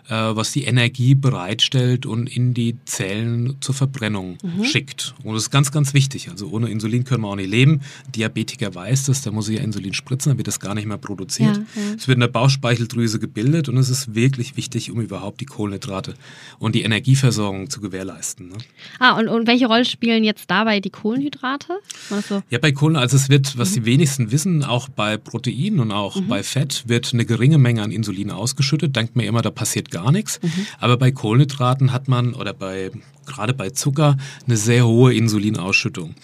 äh, 0.09 0.15
was 0.15 0.53
die 0.53 0.65
Energie 0.65 1.15
bereitstellt 1.15 2.05
und 2.05 2.27
in 2.29 2.53
die 2.53 2.77
Zellen 2.85 3.57
zur 3.61 3.75
Verbrennung 3.75 4.37
mhm. 4.43 4.65
schickt. 4.65 5.15
Und 5.23 5.35
das 5.35 5.45
ist 5.45 5.51
ganz, 5.51 5.71
ganz 5.73 5.95
wichtig. 5.95 6.29
Also 6.31 6.49
ohne 6.49 6.69
Insulin 6.69 7.05
können 7.05 7.23
wir 7.23 7.29
auch 7.29 7.37
nicht 7.37 7.51
leben. 7.51 7.81
Diabetiker 8.15 8.75
weiß 8.75 9.07
das, 9.07 9.23
der 9.23 9.33
muss 9.33 9.47
sich 9.47 9.57
ja 9.59 9.65
Insulin 9.65 9.95
spritzen, 9.95 10.31
dann 10.31 10.39
wird 10.39 10.49
das 10.49 10.61
gar 10.61 10.75
nicht 10.75 10.87
mehr 10.87 10.99
produziert. 10.99 11.57
Ja, 11.57 11.83
ja. 11.83 11.95
Es 11.97 12.09
wird 12.09 12.17
in 12.17 12.21
der 12.21 12.29
Bauchspeicheldrüse 12.29 13.19
gebildet 13.19 13.69
und 13.69 13.77
es 13.79 13.89
ist 13.89 14.15
wirklich 14.15 14.57
wichtig, 14.57 14.91
um 14.91 15.01
überhaupt 15.01 15.41
die 15.41 15.47
Kohlenhydrate 15.47 16.15
und 16.59 16.75
die 16.75 16.83
Energieversorgung 16.83 17.71
zu 17.71 17.81
gewährleisten. 17.81 18.49
Ne? 18.49 18.57
Ah, 18.99 19.19
und, 19.19 19.29
und 19.29 19.47
welche 19.47 19.67
Rolle 19.67 19.85
spielen 19.85 20.25
jetzt 20.25 20.51
dabei 20.51 20.81
die 20.81 20.91
Kohlenhydrate? 20.91 21.79
So? 22.29 22.43
Ja, 22.51 22.59
bei 22.59 22.73
Kohlen, 22.73 22.97
also 22.97 23.17
es 23.17 23.29
wird, 23.29 23.57
was 23.57 23.71
mhm. 23.71 23.75
die 23.75 23.85
wenigsten 23.85 24.33
wissen, 24.33 24.65
auch 24.65 24.89
bei 24.89 25.17
Proteinen 25.17 25.81
und 25.81 25.93
auch 25.93 26.17
mhm. 26.25 26.29
bei 26.29 26.43
Fett 26.43 26.85
wird 26.87 27.12
eine 27.12 27.25
geringe 27.25 27.59
Menge 27.59 27.82
an 27.82 27.91
Insulin 27.91 28.31
ausgeschüttet. 28.31 28.94
Denkt 28.97 29.17
mir 29.17 29.26
immer, 29.26 29.43
da 29.43 29.50
passiert 29.50 29.91
gar 29.91 30.12
nichts. 30.12 30.41
Mhm. 30.43 30.67
Aber 30.79 30.97
bei 30.97 31.12
Kohlenhydraten 31.12 31.93
hat 31.93 32.09
man 32.09 32.35
oder 32.35 32.53
bei 32.53 32.91
gerade 33.27 33.55
bei 33.55 33.71
Zucker 33.71 34.17
eine 34.47 34.57
sehr 34.57 34.87
hohe 34.87 35.15
Insulinausschüttung. 35.15 36.15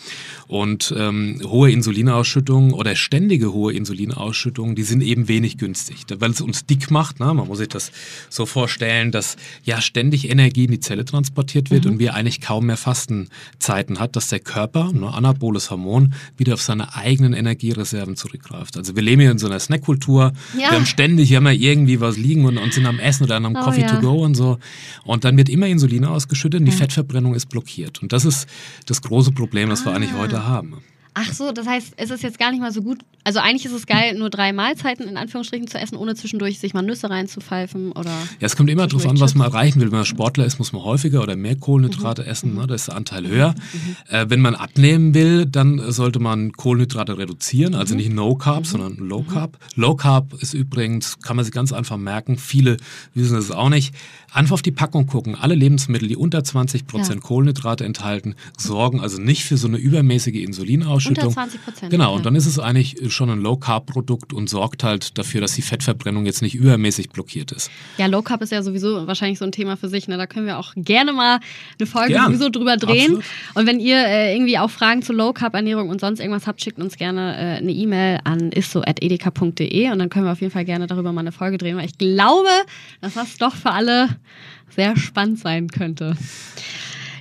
Und 0.47 0.93
ähm, 0.99 1.41
hohe 1.45 1.71
Insulinausschüttung 1.71 2.73
oder 2.73 2.97
ständige 2.97 3.53
hohe 3.53 3.73
Insulinausschüttung, 3.73 4.75
die 4.75 4.83
sind 4.83 5.01
eben 5.01 5.29
wenig 5.29 5.59
günstig, 5.59 6.07
weil 6.19 6.33
es 6.33 6.41
uns 6.41 6.67
dick 6.67 6.91
macht. 6.91 7.21
Ne? 7.21 7.33
Man 7.33 7.47
muss 7.47 7.59
sich 7.59 7.69
das 7.69 7.93
so 8.29 8.47
vorstellen, 8.47 9.13
dass 9.13 9.37
ja 9.63 9.81
ständig 9.81 10.29
Energie 10.29 10.65
in 10.65 10.73
die 10.73 10.81
Zelle 10.81 11.05
transportiert 11.05 11.71
wird 11.71 11.85
mhm. 11.85 11.93
und 11.93 11.99
wir 12.01 12.15
eigentlich 12.15 12.41
kaum 12.41 12.67
mehr 12.67 12.77
Fastenzeiten 12.77 14.01
hat, 14.01 14.17
dass 14.17 14.29
der 14.29 14.41
Körper, 14.41 14.93
ne, 14.93 15.15
anaboles 15.15 15.71
Hormon, 15.71 16.15
wieder 16.37 16.55
auf 16.55 16.63
seine 16.63 16.97
eigenen 16.97 17.33
Energiereserven 17.33 18.17
zurückgreift. 18.17 18.77
Also 18.77 18.97
wir 18.97 19.03
leben 19.05 19.21
hier 19.21 19.31
in 19.31 19.39
so 19.39 19.47
einer 19.47 19.61
Snackkultur. 19.61 20.33
Ja. 20.55 20.59
Wir 20.59 20.71
haben 20.73 20.87
ständig 20.87 21.31
immer 21.31 21.53
irgendwie 21.53 22.01
was 22.01 22.17
liegen 22.17 22.45
und, 22.45 22.59
und 22.59 22.73
sind 22.73 22.87
am 22.87 22.99
Essen 22.99 23.23
oder 23.23 23.37
am 23.37 23.55
oh, 23.55 23.61
Coffee 23.61 23.83
ja. 23.83 23.95
to 23.95 24.01
go 24.01 24.25
und 24.25 24.35
so. 24.35 24.59
Und 25.05 25.25
dann 25.25 25.37
wird 25.37 25.49
immer 25.49 25.69
Insulin 25.69 26.05
ausgeschüttet 26.05 26.59
und 26.59 26.67
die 26.67 26.73
mhm. 26.73 26.77
Fettverbrennung 26.91 27.35
ist 27.35 27.47
blockiert. 27.47 28.03
Und 28.03 28.13
das 28.13 28.25
ist 28.25 28.49
das 28.87 29.01
große 29.03 29.33
Problem, 29.33 29.71
das 29.71 29.83
ah. 29.83 29.87
wir 29.87 29.93
eigentlich 29.95 30.15
heute 30.15 30.45
haben. 30.45 30.83
Ach 31.23 31.35
so, 31.35 31.53
das 31.53 31.67
heißt, 31.67 31.95
es 31.99 32.11
ist 32.11 32.23
jetzt 32.23 32.39
gar 32.39 32.51
nicht 32.51 32.61
mal 32.61 32.73
so 32.73 32.81
gut. 32.81 33.01
Also 33.25 33.41
eigentlich 33.41 33.67
ist 33.67 33.73
es 33.73 33.87
geil, 33.87 34.17
nur 34.17 34.31
drei 34.31 34.55
Mahlzeiten 34.55 35.07
in 35.07 35.19
Anführungsstrichen 35.19 35.69
zu 35.69 35.79
essen, 35.79 35.97
ohne 35.97 36.15
zwischendurch 36.15 36.59
sich 36.59 36.73
mal 36.73 36.81
Nüsse 36.81 37.11
reinzupfeifen 37.11 37.93
oder. 37.93 38.11
Ja, 38.11 38.47
es 38.47 38.57
kommt 38.57 38.71
immer 38.71 38.87
darauf 38.87 39.07
an, 39.07 39.21
was 39.21 39.35
man 39.35 39.49
erreichen 39.49 39.81
will. 39.81 39.89
Wenn 39.89 39.99
man 39.99 40.07
Sportler 40.07 40.47
ist, 40.47 40.59
muss 40.59 40.73
man 40.73 40.83
häufiger 40.83 41.23
oder 41.23 41.37
mehr 41.37 41.57
Kohlenhydrate 41.57 42.23
mhm. 42.23 42.29
essen. 42.29 42.55
Ne? 42.55 42.67
Da 42.67 42.75
ist 42.75 42.89
der 42.89 42.97
Anteil 42.97 43.29
höher. 43.29 43.55
Mhm. 43.73 43.97
Äh, 44.09 44.31
wenn 44.31 44.41
man 44.41 44.55
abnehmen 44.55 45.13
will, 45.13 45.45
dann 45.45 45.93
sollte 45.93 46.19
man 46.19 46.53
Kohlenhydrate 46.53 47.19
reduzieren. 47.19 47.75
Also 47.75 47.95
mhm. 47.95 48.01
nicht 48.01 48.13
No 48.15 48.35
Carb, 48.37 48.61
mhm. 48.61 48.65
sondern 48.65 48.97
Low 48.97 49.23
Carb. 49.23 49.59
Low 49.75 49.95
Carb 49.97 50.33
ist 50.41 50.55
übrigens, 50.55 51.21
kann 51.21 51.37
man 51.37 51.45
sich 51.45 51.53
ganz 51.53 51.75
einfach 51.75 51.99
merken. 51.99 52.39
Viele 52.39 52.79
wissen 53.13 53.37
es 53.37 53.51
auch 53.51 53.69
nicht. 53.69 53.95
Einfach 54.33 54.55
auf 54.55 54.63
die 54.63 54.71
Packung 54.71 55.07
gucken. 55.07 55.35
Alle 55.35 55.55
Lebensmittel, 55.55 56.09
die 56.09 56.17
unter 56.17 56.43
20 56.43 56.87
Prozent 56.87 57.21
ja. 57.23 57.27
Kohlenhydrate 57.27 57.85
enthalten, 57.85 58.35
sorgen 58.57 59.01
also 59.01 59.21
nicht 59.21 59.45
für 59.45 59.59
so 59.59 59.69
eine 59.69 59.77
übermäßige 59.77 60.37
Insulinausschüttung 60.37 61.10
Ausschüttung. 61.11 61.29
Unter 61.29 61.35
20 61.35 61.65
Prozent. 61.65 61.91
Genau, 61.91 62.15
und 62.15 62.27
dann 62.27 62.35
ist 62.35 62.47
es 62.47 62.59
eigentlich 62.59 63.13
schon 63.13 63.31
ein 63.31 63.41
Low-Carb-Produkt 63.41 64.33
und 64.33 64.49
sorgt 64.49 64.85
halt 64.85 65.19
dafür, 65.19 65.41
dass 65.41 65.53
die 65.53 65.63
Fettverbrennung 65.63 66.27
jetzt 66.27 66.43
nicht 66.43 66.55
übermäßig 66.55 67.11
blockiert 67.11 67.53
ist. 67.53 67.71
Ja, 67.99 68.07
Low 68.07 68.23
Carb 68.23 68.43
ist 68.43 68.53
ja 68.53 68.63
sowieso 68.63 69.07
wahrscheinlich 69.07 69.39
so 69.39 69.45
ein 69.45 69.53
Thema 69.53 69.77
für 69.77 69.89
sich. 69.89 70.09
Ne? 70.09 70.17
Da 70.17 70.27
können 70.27 70.47
wir 70.47 70.59
auch 70.59 70.73
gerne 70.77 71.13
mal 71.13 71.41
eine 71.79 71.87
Folge 71.87 72.15
Gern. 72.15 72.27
sowieso 72.27 72.49
drüber 72.51 72.77
drehen. 72.77 73.17
Absolut. 73.17 73.25
Und 73.55 73.67
wenn 73.67 73.81
ihr 73.81 73.97
äh, 73.97 74.35
irgendwie 74.35 74.59
auch 74.59 74.71
Fragen 74.71 75.03
zu 75.03 75.13
Low 75.13 75.33
Carb 75.33 75.55
Ernährung 75.55 75.89
und 75.89 76.01
sonst 76.01 76.21
irgendwas 76.21 76.47
habt, 76.47 76.63
schickt 76.63 76.79
uns 76.79 76.97
gerne 76.97 77.37
äh, 77.37 77.59
eine 77.59 77.73
E-Mail 77.73 78.21
an 78.25 78.51
isso@edeka.de 78.53 79.91
und 79.91 79.99
dann 79.99 80.09
können 80.11 80.27
wir 80.27 80.33
auf 80.33 80.41
jeden 80.41 80.53
Fall 80.53 80.65
gerne 80.65 80.87
darüber 80.87 81.13
mal 81.13 81.21
eine 81.21 81.33
Folge 81.33 81.59
drehen, 81.59 81.77
weil 81.77 81.87
ich 81.87 81.99
glaube, 81.99 82.49
dass 83.01 83.15
das 83.15 83.37
doch 83.39 83.55
für 83.55 83.71
alle 83.71 84.09
sehr 84.75 84.97
spannend 84.97 85.39
sein 85.39 85.69
könnte. 85.69 86.17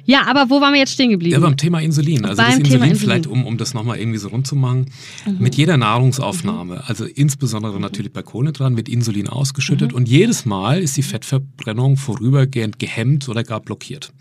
Ja, 0.06 0.25
aber 0.27 0.50
wo 0.50 0.62
waren 0.62 0.74
wir 0.74 0.79
jetzt 0.79 0.94
stehen 0.94 1.12
geblieben? 1.12 1.34
Ja, 1.34 1.39
beim 1.39 1.58
Thema 1.58 1.79
Insulin. 1.82 2.25
Also 2.25 2.41
beim 2.41 2.50
das 2.51 2.58
Insulin, 2.60 2.82
Insulin, 2.82 2.96
vielleicht, 2.96 3.27
um, 3.27 3.46
um 3.46 3.58
das 3.58 3.74
nochmal 3.74 4.00
irgendwie 4.00 4.18
so 4.18 4.29
rund 4.29 4.48
zu 4.48 4.56
machen. 4.56 4.86
Mhm. 5.25 5.38
Mit 5.39 5.56
jeder 5.56 5.77
Nahrungsaufnahme, 5.77 6.75
mhm. 6.75 6.82
also 6.86 7.06
insbesondere 7.06 7.75
mhm. 7.75 7.82
natürlich 7.82 8.13
bei 8.13 8.22
Kohlenhydraten, 8.22 8.77
wird 8.77 8.89
Insulin 8.89 9.27
ausgeschüttet 9.27 9.91
mhm. 9.91 9.98
und 9.98 10.10
jedes 10.10 10.46
Mal 10.46 10.79
ist 10.79 10.98
die 10.98 11.03
Fettverbrennung 11.03 11.98
vorübergehend 11.98 12.79
gehemmt 12.79 13.29
oder 13.29 13.44
gar 13.44 13.60
blockiert. 13.60 14.12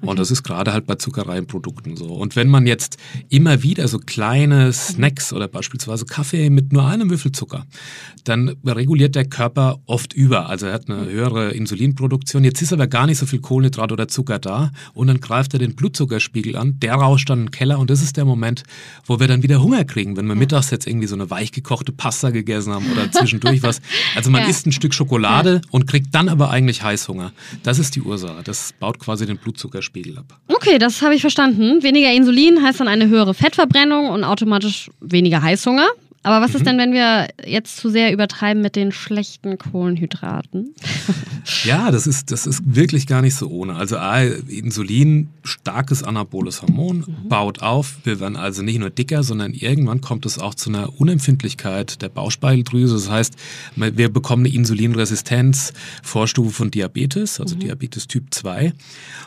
Und 0.00 0.18
das 0.18 0.30
ist 0.30 0.42
gerade 0.42 0.72
halt 0.72 0.86
bei 0.86 0.96
Zuckereienprodukten 0.96 1.96
so. 1.96 2.06
Und 2.06 2.34
wenn 2.34 2.48
man 2.48 2.66
jetzt 2.66 2.96
immer 3.28 3.62
wieder 3.62 3.86
so 3.88 3.98
kleine 3.98 4.72
Snacks 4.72 5.32
oder 5.32 5.48
beispielsweise 5.48 6.04
Kaffee 6.06 6.50
mit 6.50 6.72
nur 6.72 6.86
einem 6.86 7.08
Würfel 7.10 7.32
Zucker, 7.32 7.66
dann 8.24 8.56
reguliert 8.66 9.14
der 9.14 9.24
Körper 9.24 9.80
oft 9.86 10.12
über. 10.12 10.48
Also 10.48 10.66
er 10.66 10.74
hat 10.74 10.90
eine 10.90 11.06
höhere 11.06 11.50
Insulinproduktion. 11.50 12.44
Jetzt 12.44 12.62
ist 12.62 12.72
aber 12.72 12.86
gar 12.86 13.06
nicht 13.06 13.18
so 13.18 13.26
viel 13.26 13.40
Kohlenhydrat 13.40 13.92
oder 13.92 14.08
Zucker 14.08 14.38
da 14.38 14.72
und 14.94 15.08
dann 15.12 15.20
greift 15.20 15.52
er 15.52 15.58
den 15.58 15.74
Blutzuckerspiegel 15.74 16.56
an, 16.56 16.78
der 16.80 16.94
rauscht 16.94 17.28
dann 17.28 17.40
in 17.40 17.44
den 17.46 17.50
Keller 17.50 17.78
und 17.78 17.90
das 17.90 18.02
ist 18.02 18.16
der 18.16 18.24
Moment, 18.24 18.62
wo 19.04 19.20
wir 19.20 19.28
dann 19.28 19.42
wieder 19.42 19.62
Hunger 19.62 19.84
kriegen, 19.84 20.16
wenn 20.16 20.26
wir 20.26 20.34
mittags 20.34 20.70
jetzt 20.70 20.86
irgendwie 20.86 21.06
so 21.06 21.14
eine 21.14 21.30
weichgekochte 21.30 21.92
Pasta 21.92 22.30
gegessen 22.30 22.72
haben 22.72 22.90
oder 22.90 23.10
zwischendurch 23.12 23.62
was. 23.62 23.80
Also 24.16 24.30
man 24.30 24.42
ja. 24.42 24.48
isst 24.48 24.66
ein 24.66 24.72
Stück 24.72 24.94
Schokolade 24.94 25.60
ja. 25.62 25.70
und 25.70 25.86
kriegt 25.86 26.14
dann 26.14 26.28
aber 26.28 26.50
eigentlich 26.50 26.82
Heißhunger. 26.82 27.32
Das 27.62 27.78
ist 27.78 27.94
die 27.96 28.02
Ursache. 28.02 28.42
Das 28.42 28.72
baut 28.78 28.98
quasi 28.98 29.26
den 29.26 29.36
Blutzuckerspiegel 29.36 30.18
ab. 30.18 30.38
Okay, 30.48 30.78
das 30.78 31.02
habe 31.02 31.14
ich 31.14 31.20
verstanden. 31.20 31.82
Weniger 31.82 32.12
Insulin 32.12 32.62
heißt 32.62 32.80
dann 32.80 32.88
eine 32.88 33.08
höhere 33.08 33.34
Fettverbrennung 33.34 34.08
und 34.08 34.24
automatisch 34.24 34.90
weniger 35.00 35.42
Heißhunger. 35.42 35.88
Aber 36.24 36.40
was 36.40 36.52
mhm. 36.52 36.56
ist 36.56 36.66
denn, 36.66 36.78
wenn 36.78 36.92
wir 36.92 37.28
jetzt 37.44 37.76
zu 37.78 37.90
sehr 37.90 38.12
übertreiben 38.12 38.62
mit 38.62 38.76
den 38.76 38.92
schlechten 38.92 39.58
Kohlenhydraten? 39.58 40.74
ja, 41.64 41.90
das 41.90 42.06
ist, 42.06 42.30
das 42.30 42.46
ist 42.46 42.62
wirklich 42.64 43.06
gar 43.06 43.22
nicht 43.22 43.34
so 43.34 43.48
ohne. 43.48 43.74
Also 43.74 43.96
A, 43.96 44.20
Insulin, 44.22 45.30
starkes 45.42 46.04
anaboles 46.04 46.62
Hormon, 46.62 46.98
mhm. 46.98 47.28
baut 47.28 47.60
auf. 47.62 47.96
Wir 48.04 48.20
werden 48.20 48.36
also 48.36 48.62
nicht 48.62 48.78
nur 48.78 48.90
dicker, 48.90 49.24
sondern 49.24 49.52
irgendwann 49.52 50.00
kommt 50.00 50.24
es 50.24 50.38
auch 50.38 50.54
zu 50.54 50.70
einer 50.70 51.00
Unempfindlichkeit 51.00 52.02
der 52.02 52.08
Bauchspeicheldrüse. 52.08 52.94
Das 52.94 53.10
heißt, 53.10 53.34
wir 53.74 54.08
bekommen 54.12 54.46
eine 54.46 54.54
Insulinresistenz, 54.54 55.72
Vorstufe 56.02 56.50
von 56.50 56.70
Diabetes, 56.70 57.40
also 57.40 57.56
mhm. 57.56 57.60
Diabetes 57.60 58.06
Typ 58.06 58.32
2. 58.32 58.72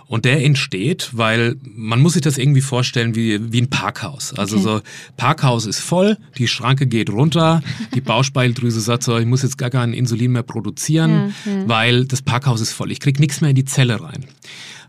Und 0.07 0.23
der 0.23 0.43
entsteht, 0.45 1.09
weil 1.13 1.55
man 1.63 1.99
muss 1.99 2.13
sich 2.13 2.21
das 2.21 2.37
irgendwie 2.37 2.61
vorstellen 2.61 3.15
wie, 3.15 3.51
wie 3.51 3.61
ein 3.61 3.69
Parkhaus. 3.69 4.33
Also 4.33 4.57
okay. 4.57 4.63
so 4.63 4.81
Parkhaus 5.17 5.65
ist 5.65 5.79
voll, 5.79 6.17
die 6.37 6.47
Schranke 6.47 6.84
Blutdrucke 6.85 6.87
geht 6.87 7.09
runter, 7.09 7.61
die 7.93 8.01
Bauchspeicheldrüse 8.01 8.79
sagt 8.79 9.03
so, 9.03 9.17
ich 9.17 9.25
muss 9.25 9.43
jetzt 9.43 9.57
gar 9.57 9.69
kein 9.69 9.93
Insulin 9.93 10.31
mehr 10.31 10.43
produzieren, 10.43 11.33
ja, 11.45 11.51
ja. 11.51 11.67
weil 11.67 12.05
das 12.05 12.21
Parkhaus 12.21 12.61
ist 12.61 12.71
voll. 12.71 12.91
Ich 12.91 12.99
kriege 12.99 13.19
nichts 13.19 13.41
mehr 13.41 13.49
in 13.49 13.55
die 13.55 13.65
Zelle 13.65 14.01
rein. 14.01 14.25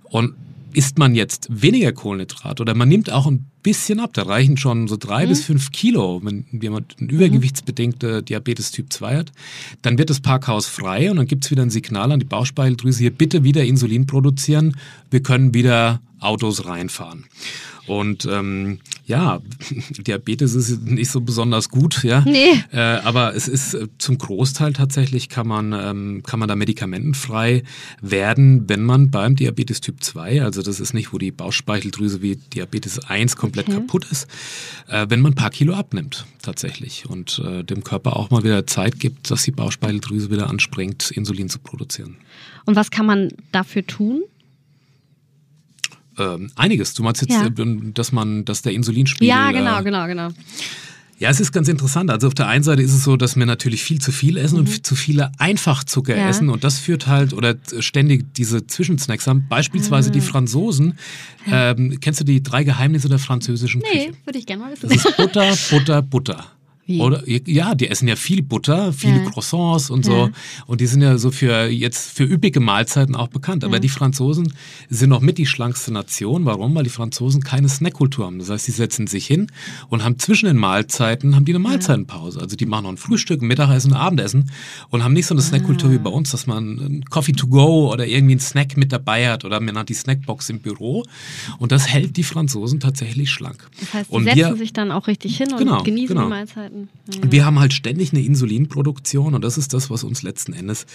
Und 0.04 0.34
isst 0.72 0.98
man 0.98 1.14
jetzt 1.14 1.48
weniger 1.50 1.92
Kohlenhydrat 1.92 2.60
oder 2.60 2.74
man 2.74 2.88
nimmt 2.88 3.10
auch 3.10 3.26
ein 3.26 3.46
bisschen 3.62 3.98
ab, 3.98 4.10
da 4.12 4.24
reichen 4.24 4.58
schon 4.58 4.88
so 4.88 4.98
drei 4.98 5.24
mhm. 5.24 5.30
bis 5.30 5.44
fünf 5.44 5.72
Kilo, 5.72 6.20
wenn 6.22 6.44
jemand 6.52 6.96
einen 7.00 7.08
übergewichtsbedingte 7.08 8.22
Diabetes 8.22 8.72
Typ 8.72 8.92
2 8.92 9.16
hat, 9.16 9.32
dann 9.80 9.96
wird 9.96 10.10
das 10.10 10.20
Parkhaus 10.20 10.66
frei 10.66 11.10
und 11.10 11.16
dann 11.16 11.26
gibt 11.26 11.46
es 11.46 11.50
wieder 11.50 11.62
ein 11.62 11.70
Signal 11.70 12.12
an 12.12 12.20
die 12.20 12.26
Bauchspeicheldrüse, 12.26 13.00
hier 13.00 13.10
bitte 13.10 13.42
wieder 13.42 13.64
Insulin 13.64 14.06
produzieren, 14.06 14.76
wir 15.10 15.22
können 15.22 15.54
wieder 15.54 16.00
Autos 16.20 16.66
reinfahren. 16.66 17.24
Und 17.86 18.26
ähm, 18.26 18.80
ja, 19.06 19.40
Diabetes 19.98 20.54
ist 20.54 20.82
nicht 20.82 21.10
so 21.10 21.20
besonders 21.20 21.68
gut, 21.68 22.02
ja. 22.02 22.22
Nee. 22.26 22.62
Äh, 22.72 22.80
aber 22.80 23.34
es 23.34 23.48
ist 23.48 23.74
äh, 23.74 23.86
zum 23.98 24.18
Großteil 24.18 24.72
tatsächlich 24.72 25.28
kann 25.28 25.46
man, 25.46 25.72
ähm, 25.72 26.22
kann 26.24 26.40
man 26.40 26.48
da 26.48 26.56
medikamentenfrei 26.56 27.62
werden, 28.00 28.68
wenn 28.68 28.82
man 28.82 29.10
beim 29.10 29.36
Diabetes 29.36 29.80
Typ 29.80 30.02
2, 30.02 30.42
also 30.42 30.62
das 30.62 30.80
ist 30.80 30.94
nicht, 30.94 31.12
wo 31.12 31.18
die 31.18 31.30
Bauchspeicheldrüse 31.30 32.22
wie 32.22 32.36
Diabetes 32.36 32.98
1 32.98 33.36
komplett 33.36 33.68
okay. 33.68 33.78
kaputt 33.78 34.06
ist, 34.10 34.26
äh, 34.88 35.06
wenn 35.08 35.20
man 35.20 35.32
ein 35.32 35.36
paar 35.36 35.50
Kilo 35.50 35.74
abnimmt, 35.74 36.26
tatsächlich. 36.42 37.06
Und 37.08 37.40
äh, 37.44 37.62
dem 37.62 37.84
Körper 37.84 38.16
auch 38.16 38.30
mal 38.30 38.42
wieder 38.42 38.66
Zeit 38.66 38.98
gibt, 38.98 39.30
dass 39.30 39.44
die 39.44 39.52
Bauchspeicheldrüse 39.52 40.30
wieder 40.30 40.50
anspringt, 40.50 41.10
Insulin 41.12 41.48
zu 41.48 41.58
produzieren. 41.58 42.16
Und 42.64 42.74
was 42.74 42.90
kann 42.90 43.06
man 43.06 43.28
dafür 43.52 43.86
tun? 43.86 44.22
Ähm, 46.18 46.50
einiges. 46.56 46.94
Du 46.94 47.02
meinst 47.02 47.22
jetzt, 47.22 47.32
ja. 47.32 47.46
Äh, 47.46 47.92
dass 47.94 48.12
man, 48.12 48.44
dass 48.44 48.62
der 48.62 48.72
Insulinspiegel. 48.72 49.28
Ja, 49.28 49.50
genau, 49.52 49.80
äh, 49.80 49.82
genau, 49.82 50.06
genau. 50.06 50.28
Ja, 51.18 51.30
es 51.30 51.40
ist 51.40 51.50
ganz 51.50 51.68
interessant. 51.68 52.10
Also 52.10 52.26
auf 52.26 52.34
der 52.34 52.46
einen 52.46 52.62
Seite 52.62 52.82
ist 52.82 52.92
es 52.92 53.02
so, 53.02 53.16
dass 53.16 53.36
wir 53.36 53.46
natürlich 53.46 53.82
viel 53.82 54.00
zu 54.00 54.12
viel 54.12 54.36
essen 54.36 54.56
mhm. 54.56 54.66
und 54.66 54.86
zu 54.86 54.94
viele 54.94 55.32
Einfachzucker 55.38 56.14
ja. 56.14 56.28
essen 56.28 56.50
und 56.50 56.62
das 56.62 56.78
führt 56.78 57.06
halt 57.06 57.32
oder 57.32 57.54
ständig 57.78 58.34
diese 58.34 58.66
Zwischensnacks 58.66 59.26
haben. 59.26 59.46
Beispielsweise 59.48 60.10
ah. 60.10 60.12
die 60.12 60.20
Franzosen. 60.20 60.98
Ähm, 61.50 61.98
kennst 62.00 62.20
du 62.20 62.24
die 62.24 62.42
drei 62.42 62.64
Geheimnisse 62.64 63.08
der 63.08 63.18
französischen 63.18 63.82
Küche? 63.82 64.10
Nee, 64.10 64.12
würde 64.26 64.38
ich 64.38 64.46
gerne 64.46 64.64
mal 64.64 64.72
wissen. 64.72 64.90
Das 64.90 65.04
ist 65.04 65.16
Butter, 65.16 65.56
Butter, 65.70 66.02
Butter. 66.02 66.44
Wie? 66.86 67.00
Oder 67.00 67.22
ja, 67.26 67.74
die 67.74 67.88
essen 67.88 68.06
ja 68.06 68.14
viel 68.14 68.42
Butter, 68.42 68.92
viele 68.92 69.24
ja. 69.24 69.30
Croissants 69.30 69.90
und 69.90 70.04
so. 70.04 70.12
Ja. 70.12 70.30
Und 70.66 70.80
die 70.80 70.86
sind 70.86 71.02
ja 71.02 71.18
so 71.18 71.32
für 71.32 71.66
jetzt 71.66 72.16
für 72.16 72.24
üppige 72.24 72.60
Mahlzeiten 72.60 73.16
auch 73.16 73.28
bekannt. 73.28 73.64
Aber 73.64 73.74
ja. 73.74 73.80
die 73.80 73.88
Franzosen 73.88 74.52
sind 74.88 75.10
noch 75.10 75.20
mit 75.20 75.38
die 75.38 75.46
schlankste 75.46 75.92
Nation. 75.92 76.44
Warum? 76.44 76.74
Weil 76.76 76.84
die 76.84 76.90
Franzosen 76.90 77.42
keine 77.42 77.68
Snackkultur 77.68 78.26
haben. 78.26 78.38
Das 78.38 78.50
heißt, 78.50 78.66
sie 78.66 78.72
setzen 78.72 79.08
sich 79.08 79.26
hin 79.26 79.48
und 79.88 80.04
haben 80.04 80.18
zwischen 80.20 80.46
den 80.46 80.56
Mahlzeiten 80.56 81.34
haben 81.34 81.44
die 81.44 81.52
eine 81.52 81.58
Mahlzeitenpause. 81.58 82.40
Also 82.40 82.54
die 82.54 82.66
machen 82.66 82.84
noch 82.84 82.90
ein 82.90 82.96
Frühstück, 82.96 83.42
ein 83.42 83.48
Mittagessen, 83.48 83.92
ein 83.92 83.98
Abendessen 83.98 84.50
und 84.90 85.02
haben 85.02 85.12
nicht 85.12 85.26
so 85.26 85.34
eine 85.34 85.42
Snackkultur 85.42 85.90
wie 85.90 85.98
bei 85.98 86.10
uns, 86.10 86.30
dass 86.30 86.46
man 86.46 86.78
ein 86.78 87.04
Coffee 87.06 87.32
to 87.32 87.48
go 87.48 87.92
oder 87.92 88.06
irgendwie 88.06 88.34
einen 88.34 88.40
Snack 88.40 88.76
mit 88.76 88.92
dabei 88.92 89.28
hat 89.28 89.44
oder 89.44 89.60
man 89.60 89.76
hat 89.76 89.88
die 89.88 89.94
Snackbox 89.94 90.50
im 90.50 90.60
Büro. 90.60 91.04
Und 91.58 91.72
das 91.72 91.88
hält 91.88 92.16
die 92.16 92.22
Franzosen 92.22 92.78
tatsächlich 92.78 93.30
schlank. 93.30 93.68
Das 93.80 93.92
heißt, 93.92 94.10
sie 94.10 94.16
und 94.16 94.24
setzen 94.24 94.36
wir, 94.36 94.56
sich 94.56 94.72
dann 94.72 94.92
auch 94.92 95.08
richtig 95.08 95.36
hin 95.36 95.50
und 95.50 95.58
genau, 95.58 95.82
genießen 95.82 96.14
genau. 96.14 96.26
die 96.26 96.30
Mahlzeiten. 96.30 96.75
Und 96.76 97.32
wir 97.32 97.46
haben 97.46 97.58
halt 97.58 97.72
ständig 97.72 98.12
eine 98.12 98.22
Insulinproduktion 98.22 99.34
und 99.34 99.42
das 99.42 99.56
ist 99.56 99.72
das, 99.72 99.90
was 99.90 100.04
uns 100.04 100.22
letzten 100.22 100.52
Endes 100.52 100.86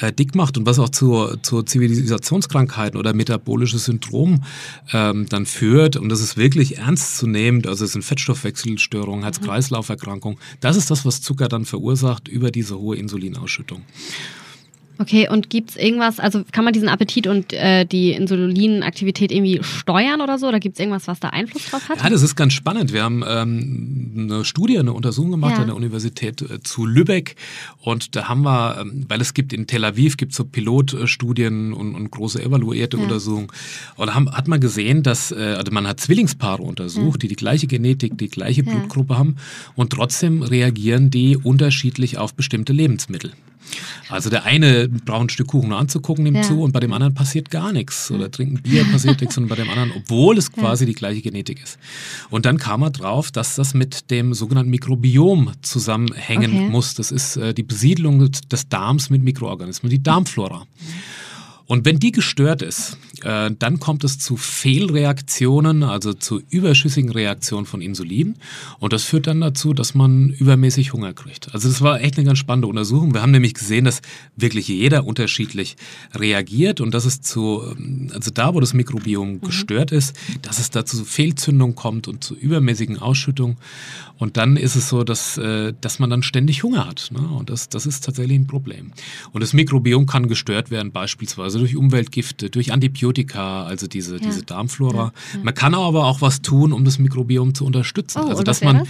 äh, 0.00 0.12
dick 0.12 0.34
macht 0.34 0.56
und 0.56 0.66
was 0.66 0.78
auch 0.78 0.88
zur, 0.88 1.42
zur 1.42 1.66
Zivilisationskrankheiten 1.66 2.98
oder 2.98 3.12
metabolisches 3.12 3.84
Syndrom 3.84 4.44
ähm, 4.92 5.26
dann 5.28 5.46
führt. 5.46 5.96
Und 5.96 6.08
das 6.08 6.20
ist 6.20 6.36
wirklich 6.36 6.78
ernst 6.78 7.18
zu 7.18 7.26
nehmen. 7.26 7.66
Also 7.66 7.84
es 7.84 7.92
sind 7.92 8.02
Fettstoffwechselstörungen, 8.02 9.22
Herz-Kreislauf-Erkrankungen. 9.22 10.38
Das 10.60 10.76
ist 10.76 10.90
das, 10.90 11.04
was 11.04 11.20
Zucker 11.20 11.48
dann 11.48 11.64
verursacht 11.64 12.28
über 12.28 12.50
diese 12.50 12.78
hohe 12.78 12.96
Insulinausschüttung. 12.96 13.82
Okay, 15.00 15.28
und 15.28 15.48
gibt 15.48 15.70
es 15.70 15.76
irgendwas, 15.76 16.18
also 16.18 16.42
kann 16.50 16.64
man 16.64 16.72
diesen 16.72 16.88
Appetit 16.88 17.28
und 17.28 17.52
äh, 17.52 17.84
die 17.84 18.10
Insulinaktivität 18.12 19.30
irgendwie 19.30 19.60
steuern 19.62 20.20
oder 20.20 20.38
so? 20.38 20.48
Oder 20.48 20.58
gibt 20.58 20.74
es 20.74 20.80
irgendwas, 20.80 21.06
was 21.06 21.20
da 21.20 21.28
Einfluss 21.28 21.70
drauf 21.70 21.88
hat? 21.88 22.02
Ja, 22.02 22.10
das 22.10 22.22
ist 22.22 22.34
ganz 22.34 22.52
spannend. 22.52 22.92
Wir 22.92 23.04
haben 23.04 23.22
ähm, 23.26 24.12
eine 24.16 24.44
Studie, 24.44 24.76
eine 24.76 24.92
Untersuchung 24.92 25.30
gemacht 25.30 25.54
ja. 25.54 25.60
an 25.60 25.66
der 25.68 25.76
Universität 25.76 26.42
äh, 26.42 26.60
zu 26.62 26.84
Lübeck. 26.84 27.36
Und 27.78 28.16
da 28.16 28.28
haben 28.28 28.42
wir, 28.42 28.80
ähm, 28.80 29.04
weil 29.08 29.20
es 29.20 29.34
gibt 29.34 29.52
in 29.52 29.68
Tel 29.68 29.84
Aviv, 29.84 30.16
gibt 30.16 30.34
so 30.34 30.44
Pilotstudien 30.44 31.72
und, 31.72 31.94
und 31.94 32.10
große 32.10 32.42
evaluierte 32.42 32.96
ja. 32.96 33.04
Untersuchungen. 33.04 33.48
Und 33.94 34.08
da 34.08 34.14
haben, 34.14 34.32
hat 34.32 34.48
man 34.48 34.60
gesehen, 34.60 35.04
dass, 35.04 35.30
äh, 35.30 35.54
also 35.56 35.70
man 35.70 35.86
hat 35.86 36.00
Zwillingspaare 36.00 36.62
untersucht, 36.62 37.14
ja. 37.14 37.18
die 37.18 37.28
die 37.28 37.36
gleiche 37.36 37.68
Genetik, 37.68 38.18
die 38.18 38.28
gleiche 38.28 38.64
Blutgruppe 38.64 39.16
haben. 39.16 39.36
Und 39.76 39.90
trotzdem 39.90 40.42
reagieren 40.42 41.10
die 41.10 41.36
unterschiedlich 41.36 42.18
auf 42.18 42.34
bestimmte 42.34 42.72
Lebensmittel. 42.72 43.32
Also 44.08 44.30
der 44.30 44.44
eine 44.44 44.88
braucht 44.88 45.22
ein 45.22 45.28
Stück 45.28 45.48
Kuchen 45.48 45.72
anzugucken, 45.72 46.24
nimmt 46.24 46.38
ja. 46.38 46.42
zu 46.42 46.62
und 46.62 46.72
bei 46.72 46.80
dem 46.80 46.92
anderen 46.92 47.14
passiert 47.14 47.50
gar 47.50 47.72
nichts. 47.72 48.10
Oder 48.10 48.30
trinken 48.30 48.62
Bier 48.62 48.84
passiert 48.84 49.20
nichts 49.20 49.36
und 49.36 49.48
bei 49.48 49.56
dem 49.56 49.68
anderen, 49.68 49.92
obwohl 49.96 50.38
es 50.38 50.52
quasi 50.52 50.86
die 50.86 50.94
gleiche 50.94 51.20
Genetik 51.20 51.62
ist. 51.62 51.78
Und 52.30 52.46
dann 52.46 52.58
kam 52.58 52.82
er 52.82 52.90
drauf, 52.90 53.30
dass 53.30 53.56
das 53.56 53.74
mit 53.74 54.10
dem 54.10 54.34
sogenannten 54.34 54.70
Mikrobiom 54.70 55.52
zusammenhängen 55.62 56.52
okay. 56.52 56.68
muss. 56.70 56.94
Das 56.94 57.10
ist 57.10 57.36
äh, 57.36 57.54
die 57.54 57.62
Besiedlung 57.62 58.30
des 58.30 58.68
Darms 58.68 59.10
mit 59.10 59.22
Mikroorganismen, 59.22 59.90
die 59.90 60.02
Darmflora. 60.02 60.66
Und 61.68 61.84
wenn 61.84 61.98
die 61.98 62.12
gestört 62.12 62.62
ist, 62.62 62.96
äh, 63.22 63.50
dann 63.56 63.78
kommt 63.78 64.02
es 64.02 64.18
zu 64.18 64.38
Fehlreaktionen, 64.38 65.82
also 65.82 66.14
zu 66.14 66.40
überschüssigen 66.48 67.12
Reaktionen 67.12 67.66
von 67.66 67.82
Insulin. 67.82 68.36
Und 68.78 68.94
das 68.94 69.04
führt 69.04 69.26
dann 69.26 69.42
dazu, 69.42 69.74
dass 69.74 69.94
man 69.94 70.30
übermäßig 70.30 70.94
Hunger 70.94 71.12
kriegt. 71.12 71.52
Also 71.52 71.68
das 71.68 71.82
war 71.82 72.00
echt 72.00 72.16
eine 72.16 72.24
ganz 72.24 72.38
spannende 72.38 72.68
Untersuchung. 72.68 73.12
Wir 73.12 73.20
haben 73.20 73.32
nämlich 73.32 73.52
gesehen, 73.52 73.84
dass 73.84 74.00
wirklich 74.34 74.68
jeder 74.68 75.04
unterschiedlich 75.04 75.76
reagiert 76.14 76.80
und 76.80 76.94
dass 76.94 77.04
es 77.04 77.20
zu, 77.20 77.62
ähm, 77.76 78.10
also 78.14 78.30
da, 78.30 78.54
wo 78.54 78.60
das 78.60 78.72
Mikrobiom 78.72 79.32
mhm. 79.32 79.40
gestört 79.42 79.92
ist, 79.92 80.16
dass 80.40 80.58
es 80.58 80.70
da 80.70 80.86
zu 80.86 81.04
Fehlzündung 81.04 81.74
kommt 81.74 82.08
und 82.08 82.24
zu 82.24 82.34
übermäßigen 82.34 82.98
Ausschüttungen. 82.98 83.58
Und 84.18 84.36
dann 84.36 84.56
ist 84.56 84.74
es 84.74 84.88
so, 84.88 85.04
dass, 85.04 85.38
äh, 85.38 85.72
dass 85.80 85.98
man 85.98 86.10
dann 86.10 86.22
ständig 86.22 86.62
Hunger 86.62 86.86
hat. 86.86 87.10
Ne? 87.12 87.20
Und 87.20 87.50
das, 87.50 87.68
das 87.68 87.86
ist 87.86 88.04
tatsächlich 88.04 88.38
ein 88.38 88.46
Problem. 88.46 88.92
Und 89.32 89.42
das 89.42 89.52
Mikrobiom 89.52 90.06
kann 90.06 90.28
gestört 90.28 90.70
werden, 90.70 90.92
beispielsweise 90.92 91.58
durch 91.58 91.76
Umweltgifte, 91.76 92.50
durch 92.50 92.72
Antibiotika, 92.72 93.64
also 93.64 93.86
diese, 93.86 94.16
ja. 94.16 94.20
diese 94.20 94.42
Darmflora. 94.42 94.96
Ja, 94.96 95.12
ja. 95.34 95.44
Man 95.44 95.54
kann 95.54 95.74
aber 95.74 96.06
auch 96.06 96.20
was 96.20 96.42
tun, 96.42 96.72
um 96.72 96.84
das 96.84 96.98
Mikrobiom 96.98 97.54
zu 97.54 97.64
unterstützen. 97.64 98.22
Oh, 98.24 98.28
also 98.28 98.42
dass 98.42 98.62
man 98.62 98.78
das? 98.78 98.88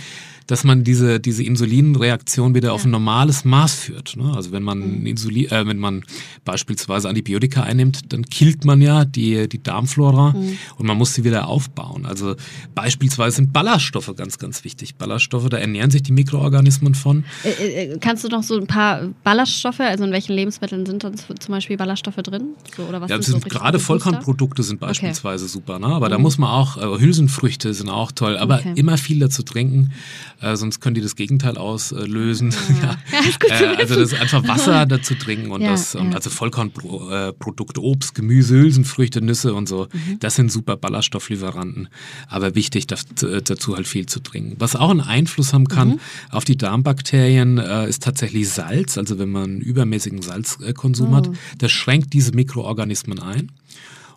dass 0.49 0.65
man 0.65 0.83
diese, 0.83 1.21
diese 1.21 1.45
Insulinreaktion 1.45 2.55
wieder 2.55 2.69
ja. 2.69 2.75
auf 2.75 2.85
ein 2.85 2.91
normales 2.91 3.45
Maß 3.45 3.75
führt. 3.75 4.17
Ne? 4.17 4.33
Also 4.35 4.51
wenn 4.51 4.63
man 4.63 5.01
mhm. 5.01 5.07
Insulin, 5.07 5.51
äh, 5.51 5.67
wenn 5.67 5.79
man 5.79 6.05
beispielsweise 6.45 7.09
Antibiotika 7.09 7.63
einnimmt, 7.63 8.13
dann 8.13 8.25
killt 8.25 8.65
man 8.65 8.81
ja 8.81 9.05
die, 9.05 9.47
die 9.49 9.63
Darmflora 9.63 10.33
mhm. 10.33 10.59
und 10.77 10.87
man 10.87 10.97
muss 10.97 11.13
sie 11.15 11.23
wieder 11.23 11.49
aufbauen. 11.49 12.07
Also 12.07 12.35
beispielsweise 12.75 13.37
sind 13.37 13.53
Ballaststoffe 13.53 14.13
ganz, 14.17 14.39
ganz 14.39 14.65
wichtig. 14.65 14.95
Ballaststoffe, 14.95 15.18
da 15.49 15.59
ernähren 15.59 15.91
sich 15.91 16.03
die 16.03 16.13
Mikroorganismen 16.13 16.95
von. 16.95 17.25
Äh, 17.45 17.49
äh, 17.49 17.93
äh 17.93 17.99
kannst 17.99 18.25
du 18.25 18.29
noch 18.29 18.43
so 18.43 18.59
ein 18.59 18.67
paar 18.67 19.09
Ballaststoffe, 19.25 19.81
also 19.81 20.05
in 20.05 20.13
welchen 20.13 20.35
Lebensmitteln 20.35 20.87
sind 20.87 21.05
dann 21.05 21.15
zum 21.17 21.53
Beispiel 21.53 21.77
Ballaststoffe 21.77 22.17
drin? 22.17 22.55
So, 22.77 22.85
oder 22.85 23.01
was 23.01 23.11
ja, 23.11 23.21
sind 23.21 23.43
so 23.43 23.49
gerade 23.49 23.79
Vollkornprodukte 23.79 24.63
sind 24.63 24.81
beispielsweise 24.81 25.45
okay. 25.45 25.53
super, 25.53 25.79
ne? 25.79 25.87
aber 25.87 26.07
mhm. 26.07 26.13
da 26.13 26.19
muss 26.19 26.39
man 26.39 26.51
auch, 26.51 26.77
äh, 26.77 27.01
Hülsenfrüchte 27.01 27.75
sind 27.75 27.89
auch 27.89 28.13
toll, 28.13 28.37
aber 28.37 28.57
okay. 28.57 28.73
immer 28.77 28.99
viel 28.99 29.19
dazu 29.19 29.43
trinken 29.43 29.93
äh, 30.41 30.57
sonst 30.57 30.81
können 30.81 30.95
die 30.95 31.01
das 31.01 31.17
Gegenteil 31.17 31.59
auslösen. 31.59 32.55
Ja. 32.83 32.97
ja. 33.49 33.73
äh, 33.73 33.77
also 33.77 33.95
das 33.97 34.13
ist 34.13 34.21
einfach 34.21 34.47
Wasser 34.47 34.87
dazu 34.89 35.15
trinken 35.15 35.51
und 35.51 35.63
ja, 35.63 35.71
das, 35.71 35.95
und 35.95 36.15
also 36.15 36.31
Vollkornprodukte, 36.31 37.83
Obst, 37.83 38.15
Gemüse, 38.15 38.55
Hülsenfrüchte, 38.55 39.21
Nüsse 39.21 39.55
und 39.55 39.69
so, 39.69 39.89
mhm. 39.93 40.19
das 40.21 40.37
sind 40.37 40.53
super 40.53 40.77
Ballaststofflieferanten. 40.77 41.89
Aber 42.29 42.55
wichtig, 42.55 42.87
dazu 42.87 43.77
halt 43.77 43.89
viel 43.89 44.07
zu 44.07 44.21
trinken. 44.21 44.57
Was 44.59 44.77
auch 44.77 44.91
einen 44.91 45.01
Einfluss 45.09 45.53
haben 45.53 45.67
kann 45.67 45.89
mhm. 45.89 46.01
auf 46.31 46.45
die 46.45 46.57
Darmbakterien, 46.57 47.59
äh, 47.59 47.89
ist 47.89 48.03
tatsächlich 48.03 48.49
Salz. 48.49 48.99
Also 48.99 49.19
wenn 49.19 49.31
man 49.31 49.59
übermäßigen 49.59 50.23
Salzkonsum 50.23 51.13
oh. 51.13 51.17
hat, 51.17 51.31
das 51.59 51.73
schränkt 51.73 52.13
diese 52.13 52.33
Mikroorganismen 52.33 53.21
ein. 53.21 53.51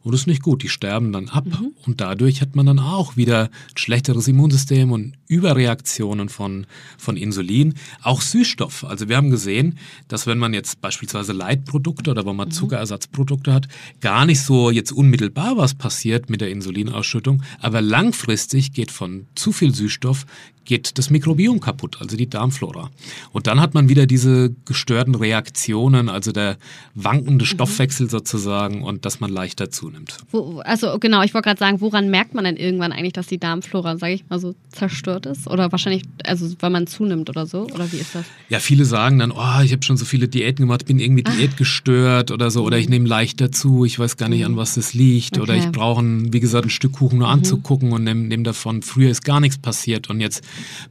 Und 0.03 0.13
das 0.13 0.21
ist 0.21 0.27
nicht 0.27 0.41
gut. 0.41 0.63
Die 0.63 0.69
sterben 0.69 1.11
dann 1.11 1.29
ab. 1.29 1.45
Mhm. 1.45 1.73
Und 1.85 2.01
dadurch 2.01 2.41
hat 2.41 2.55
man 2.55 2.65
dann 2.65 2.79
auch 2.79 3.17
wieder 3.17 3.45
ein 3.45 3.77
schlechteres 3.77 4.27
Immunsystem 4.27 4.91
und 4.91 5.13
Überreaktionen 5.31 6.27
von, 6.27 6.67
von 6.97 7.15
Insulin. 7.15 7.75
Auch 8.03 8.21
Süßstoff. 8.21 8.83
Also 8.83 9.07
wir 9.07 9.15
haben 9.15 9.29
gesehen, 9.29 9.77
dass 10.09 10.27
wenn 10.27 10.37
man 10.37 10.53
jetzt 10.53 10.81
beispielsweise 10.81 11.31
Leitprodukte 11.31 12.11
oder 12.11 12.25
wenn 12.25 12.35
man 12.35 12.49
mhm. 12.49 12.51
Zuckerersatzprodukte 12.51 13.53
hat, 13.53 13.69
gar 14.01 14.25
nicht 14.25 14.41
so 14.41 14.69
jetzt 14.69 14.91
unmittelbar 14.91 15.55
was 15.55 15.73
passiert 15.73 16.29
mit 16.29 16.41
der 16.41 16.49
Insulinausschüttung. 16.49 17.43
Aber 17.59 17.81
langfristig 17.81 18.73
geht 18.73 18.91
von 18.91 19.25
zu 19.33 19.53
viel 19.53 19.73
Süßstoff 19.73 20.25
geht 20.65 20.97
das 20.97 21.09
Mikrobiom 21.09 21.59
kaputt, 21.59 21.97
also 21.99 22.15
die 22.15 22.29
Darmflora. 22.29 22.89
Und 23.31 23.47
dann 23.47 23.59
hat 23.59 23.73
man 23.73 23.89
wieder 23.89 24.05
diese 24.05 24.53
gestörten 24.65 25.15
Reaktionen, 25.15 26.09
also 26.09 26.31
der 26.31 26.57
wankende 26.93 27.45
mhm. 27.45 27.47
Stoffwechsel 27.47 28.09
sozusagen 28.09 28.83
und 28.83 29.05
dass 29.05 29.19
man 29.19 29.31
leichter 29.31 29.69
zunimmt. 29.69 30.17
Wo, 30.31 30.59
also 30.59 30.97
genau, 30.99 31.23
ich 31.23 31.33
wollte 31.33 31.47
gerade 31.49 31.59
sagen, 31.59 31.81
woran 31.81 32.09
merkt 32.09 32.35
man 32.35 32.43
denn 32.43 32.57
irgendwann 32.57 32.91
eigentlich, 32.91 33.13
dass 33.13 33.27
die 33.27 33.39
Darmflora, 33.39 33.97
sage 33.97 34.13
ich 34.13 34.29
mal 34.29 34.39
so, 34.39 34.55
zerstört 34.71 35.20
ist? 35.25 35.47
Oder 35.47 35.71
wahrscheinlich, 35.71 36.03
also 36.23 36.53
weil 36.59 36.69
man 36.69 36.87
zunimmt 36.87 37.29
oder 37.29 37.45
so? 37.45 37.63
Oder 37.67 37.91
wie 37.91 37.97
ist 37.97 38.15
das? 38.15 38.25
Ja, 38.49 38.59
viele 38.59 38.85
sagen 38.85 39.19
dann, 39.19 39.31
oh, 39.31 39.61
ich 39.63 39.71
habe 39.71 39.83
schon 39.83 39.97
so 39.97 40.05
viele 40.05 40.27
Diäten 40.27 40.65
gemacht, 40.65 40.85
bin 40.85 40.99
irgendwie 40.99 41.25
ah. 41.25 41.31
diätgestört 41.31 42.31
oder 42.31 42.51
so, 42.51 42.63
oder 42.63 42.77
ich 42.77 42.85
mhm. 42.87 42.93
nehme 42.93 43.07
leicht 43.07 43.41
dazu, 43.41 43.85
ich 43.85 43.97
weiß 43.99 44.17
gar 44.17 44.29
nicht, 44.29 44.45
an 44.45 44.53
mhm. 44.53 44.57
was 44.57 44.75
das 44.75 44.93
liegt, 44.93 45.37
okay. 45.37 45.41
oder 45.41 45.55
ich 45.55 45.71
brauche, 45.71 46.03
wie 46.03 46.39
gesagt, 46.39 46.65
ein 46.65 46.69
Stück 46.69 46.93
Kuchen 46.93 47.19
nur 47.19 47.27
mhm. 47.27 47.33
anzugucken 47.33 47.91
und 47.91 48.03
nehme 48.03 48.27
nehm 48.27 48.43
davon, 48.43 48.81
früher 48.81 49.09
ist 49.09 49.23
gar 49.23 49.39
nichts 49.39 49.57
passiert 49.57 50.09
und 50.09 50.19
jetzt 50.19 50.43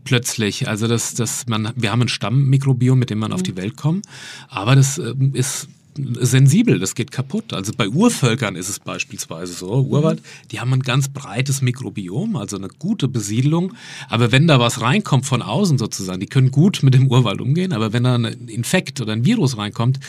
plötzlich. 0.05 0.69
Also 0.69 0.87
das, 0.87 1.15
das 1.15 1.47
man, 1.47 1.73
wir 1.77 1.93
haben 1.93 2.03
ein 2.03 2.09
Stammmikrobiom, 2.09 2.99
mit 2.99 3.11
dem 3.11 3.19
man 3.19 3.33
auf 3.33 3.43
die 3.43 3.57
Welt 3.57 3.77
kommt, 3.77 4.07
aber 4.49 4.77
das 4.77 4.99
äh, 4.99 5.15
ist 5.33 5.69
sensibel, 5.97 6.79
das 6.79 6.95
geht 6.95 7.11
kaputt. 7.11 7.53
Also 7.53 7.73
bei 7.77 7.89
Urvölkern 7.89 8.57
ist 8.57 8.69
es 8.69 8.79
beispielsweise 8.79 9.53
so, 9.53 9.83
Urwald, 9.83 10.23
die 10.51 10.61
haben 10.61 10.73
ein 10.73 10.81
ganz 10.81 11.09
breites 11.09 11.63
Mikrobiom, 11.63 12.37
also 12.37 12.57
eine 12.57 12.69
gute 12.69 13.09
Besiedlung. 13.09 13.73
Aber 14.09 14.33
wenn 14.33 14.47
da 14.47 14.61
was 14.61 14.81
reinkommt 14.81 15.27
von 15.27 15.43
außen 15.43 15.79
sozusagen, 15.79 16.21
die 16.21 16.27
können 16.27 16.51
gut 16.51 16.83
mit 16.83 16.95
dem 16.95 17.09
Urwald 17.09 17.41
umgehen, 17.41 17.73
aber 17.73 17.93
wenn 17.93 18.05
da 18.05 18.15
ein 18.15 18.25
Infekt 18.49 19.01
oder 19.01 19.13
ein 19.13 19.25
Virus 19.25 19.57
reinkommt, 19.57 20.01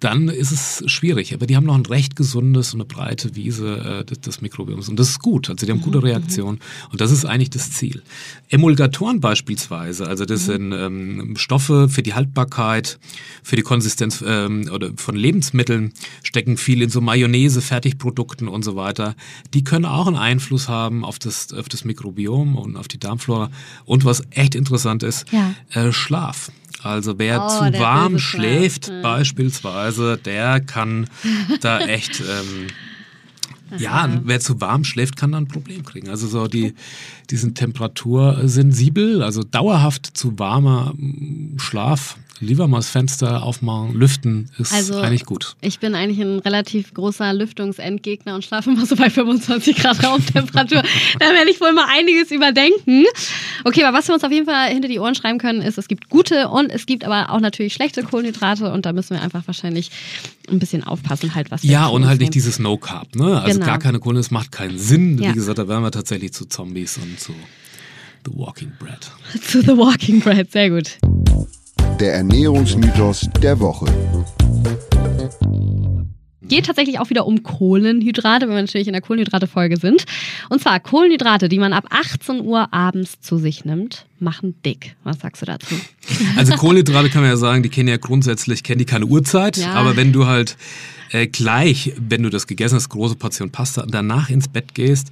dann 0.00 0.28
ist 0.28 0.52
es 0.52 0.82
schwierig. 0.90 1.32
Aber 1.32 1.46
die 1.46 1.56
haben 1.56 1.64
noch 1.64 1.74
ein 1.74 1.86
recht 1.86 2.16
gesundes 2.16 2.74
und 2.74 2.80
eine 2.80 2.86
breite 2.86 3.34
Wiese 3.34 4.04
äh, 4.08 4.20
des 4.20 4.40
Mikrobioms. 4.40 4.88
Und 4.88 4.98
das 4.98 5.10
ist 5.10 5.20
gut. 5.20 5.48
Also 5.48 5.64
die 5.64 5.72
haben 5.72 5.80
gute 5.80 5.98
mhm, 5.98 6.04
Reaktionen. 6.04 6.60
Und 6.90 7.00
das 7.00 7.10
ist 7.10 7.24
eigentlich 7.24 7.50
das 7.50 7.72
Ziel. 7.72 8.02
Emulgatoren 8.50 9.20
beispielsweise, 9.20 10.06
also 10.06 10.24
das 10.24 10.42
mhm. 10.42 10.52
sind 10.52 10.72
ähm, 10.72 11.34
Stoffe 11.36 11.88
für 11.88 12.02
die 12.02 12.14
Haltbarkeit, 12.14 12.98
für 13.42 13.56
die 13.56 13.62
Konsistenz 13.62 14.22
ähm, 14.26 14.68
oder 14.72 14.90
von 14.96 15.16
Lebensmitteln, 15.16 15.92
stecken 16.22 16.56
viel 16.56 16.82
in 16.82 16.90
so 16.90 17.00
Mayonnaise, 17.00 17.60
Fertigprodukten 17.62 18.48
und 18.48 18.64
so 18.64 18.76
weiter. 18.76 19.14
Die 19.54 19.64
können 19.64 19.84
auch 19.86 20.06
einen 20.06 20.16
Einfluss 20.16 20.68
haben 20.68 21.04
auf 21.04 21.18
das, 21.18 21.52
auf 21.52 21.68
das 21.68 21.84
Mikrobiom 21.84 22.56
und 22.56 22.76
auf 22.76 22.88
die 22.88 22.98
Darmflora. 22.98 23.50
Und 23.84 24.04
was 24.04 24.22
echt 24.30 24.54
interessant 24.54 25.02
ist, 25.02 25.26
ja. 25.32 25.54
äh, 25.70 25.92
Schlaf. 25.92 26.50
Also 26.86 27.18
wer 27.18 27.44
oh, 27.44 27.48
zu 27.48 27.78
warm 27.78 28.18
schläft 28.18 28.88
ja. 28.88 29.02
beispielsweise, 29.02 30.18
der 30.22 30.60
kann 30.60 31.08
da 31.60 31.80
echt... 31.80 32.20
Ähm, 32.20 32.68
ja, 33.78 34.08
wer 34.22 34.38
zu 34.38 34.60
warm 34.60 34.84
schläft, 34.84 35.16
kann 35.16 35.32
da 35.32 35.38
ein 35.38 35.48
Problem 35.48 35.84
kriegen. 35.84 36.08
Also 36.08 36.28
so 36.28 36.46
die, 36.46 36.74
die 37.30 37.36
sind 37.36 37.58
temperatursensibel, 37.58 39.24
also 39.24 39.42
dauerhaft 39.42 40.16
zu 40.16 40.38
warmer 40.38 40.94
Schlaf 41.56 42.16
Lieber 42.40 42.68
mal 42.68 42.78
das 42.78 42.90
Fenster 42.90 43.42
aufmachen, 43.42 43.94
lüften 43.94 44.50
ist 44.58 44.72
also, 44.72 44.98
eigentlich 45.00 45.24
gut. 45.24 45.56
Ich 45.60 45.78
bin 45.78 45.94
eigentlich 45.94 46.20
ein 46.20 46.38
relativ 46.40 46.92
großer 46.92 47.32
Lüftungsendgegner 47.32 48.34
und 48.34 48.44
schlafe 48.44 48.70
immer 48.70 48.84
so 48.84 48.96
bei 48.96 49.08
25 49.08 49.76
Grad 49.76 50.04
Raumtemperatur. 50.04 50.82
da 51.18 51.26
werde 51.26 51.50
ich 51.50 51.60
wohl 51.60 51.72
mal 51.72 51.86
einiges 51.88 52.30
überdenken. 52.30 53.04
Okay, 53.64 53.84
aber 53.84 53.96
was 53.96 54.08
wir 54.08 54.14
uns 54.14 54.24
auf 54.24 54.32
jeden 54.32 54.46
Fall 54.46 54.68
hinter 54.68 54.88
die 54.88 54.98
Ohren 54.98 55.14
schreiben 55.14 55.38
können, 55.38 55.62
ist, 55.62 55.78
es 55.78 55.88
gibt 55.88 56.10
gute 56.10 56.48
und 56.48 56.70
es 56.70 56.86
gibt 56.86 57.04
aber 57.04 57.30
auch 57.30 57.40
natürlich 57.40 57.72
schlechte 57.72 58.02
Kohlenhydrate 58.02 58.70
und 58.70 58.84
da 58.84 58.92
müssen 58.92 59.16
wir 59.16 59.22
einfach 59.22 59.46
wahrscheinlich 59.46 59.90
ein 60.48 60.58
bisschen 60.58 60.84
aufpassen, 60.84 61.34
halt 61.34 61.50
was 61.50 61.62
wir 61.62 61.70
Ja, 61.70 61.86
und 61.86 62.06
halt 62.06 62.20
nicht 62.20 62.34
dieses 62.34 62.58
No 62.58 62.76
Carb, 62.76 63.16
ne? 63.16 63.40
Also 63.40 63.58
genau. 63.58 63.66
gar 63.66 63.78
keine 63.78 63.98
Kohlenhydrate, 63.98 64.34
macht 64.34 64.52
keinen 64.52 64.78
Sinn. 64.78 65.18
Ja. 65.18 65.30
Wie 65.30 65.34
gesagt, 65.34 65.58
da 65.58 65.68
werden 65.68 65.82
wir 65.82 65.90
tatsächlich 65.90 66.32
zu 66.32 66.46
Zombies 66.46 66.98
und 66.98 67.18
zu 67.18 67.32
The 68.26 68.32
Walking 68.34 68.72
Bread. 68.78 69.10
zu 69.42 69.62
The 69.62 69.76
Walking 69.76 70.20
Bread, 70.20 70.52
sehr 70.52 70.70
gut 70.70 70.98
der 72.00 72.14
Ernährungsmythos 72.14 73.28
der 73.42 73.58
Woche. 73.58 73.86
Geht 76.42 76.66
tatsächlich 76.66 77.00
auch 77.00 77.10
wieder 77.10 77.26
um 77.26 77.42
Kohlenhydrate, 77.42 78.46
wenn 78.46 78.54
wir 78.54 78.62
natürlich 78.62 78.86
in 78.86 78.92
der 78.92 79.02
Kohlenhydrate-Folge 79.02 79.78
sind. 79.78 80.04
Und 80.48 80.60
zwar 80.60 80.78
Kohlenhydrate, 80.78 81.48
die 81.48 81.58
man 81.58 81.72
ab 81.72 81.86
18 81.90 82.40
Uhr 82.42 82.72
abends 82.72 83.20
zu 83.20 83.38
sich 83.38 83.64
nimmt, 83.64 84.06
machen 84.20 84.54
dick. 84.64 84.94
Was 85.02 85.20
sagst 85.20 85.42
du 85.42 85.46
dazu? 85.46 85.74
Also 86.36 86.54
Kohlenhydrate 86.54 87.08
kann 87.08 87.22
man 87.22 87.30
ja 87.30 87.36
sagen, 87.36 87.62
die 87.62 87.68
kennen 87.68 87.88
ja 87.88 87.96
grundsätzlich, 87.96 88.62
kennen 88.62 88.78
die 88.78 88.84
keine 88.84 89.06
Uhrzeit. 89.06 89.56
Ja. 89.56 89.72
Aber 89.72 89.96
wenn 89.96 90.12
du 90.12 90.26
halt 90.26 90.56
äh, 91.16 91.26
gleich, 91.26 91.94
wenn 91.98 92.22
du 92.22 92.30
das 92.30 92.46
gegessen 92.46 92.76
hast, 92.76 92.88
große 92.90 93.16
Portion 93.16 93.50
Pasta, 93.50 93.86
danach 93.88 94.28
ins 94.28 94.48
Bett 94.48 94.74
gehst, 94.74 95.10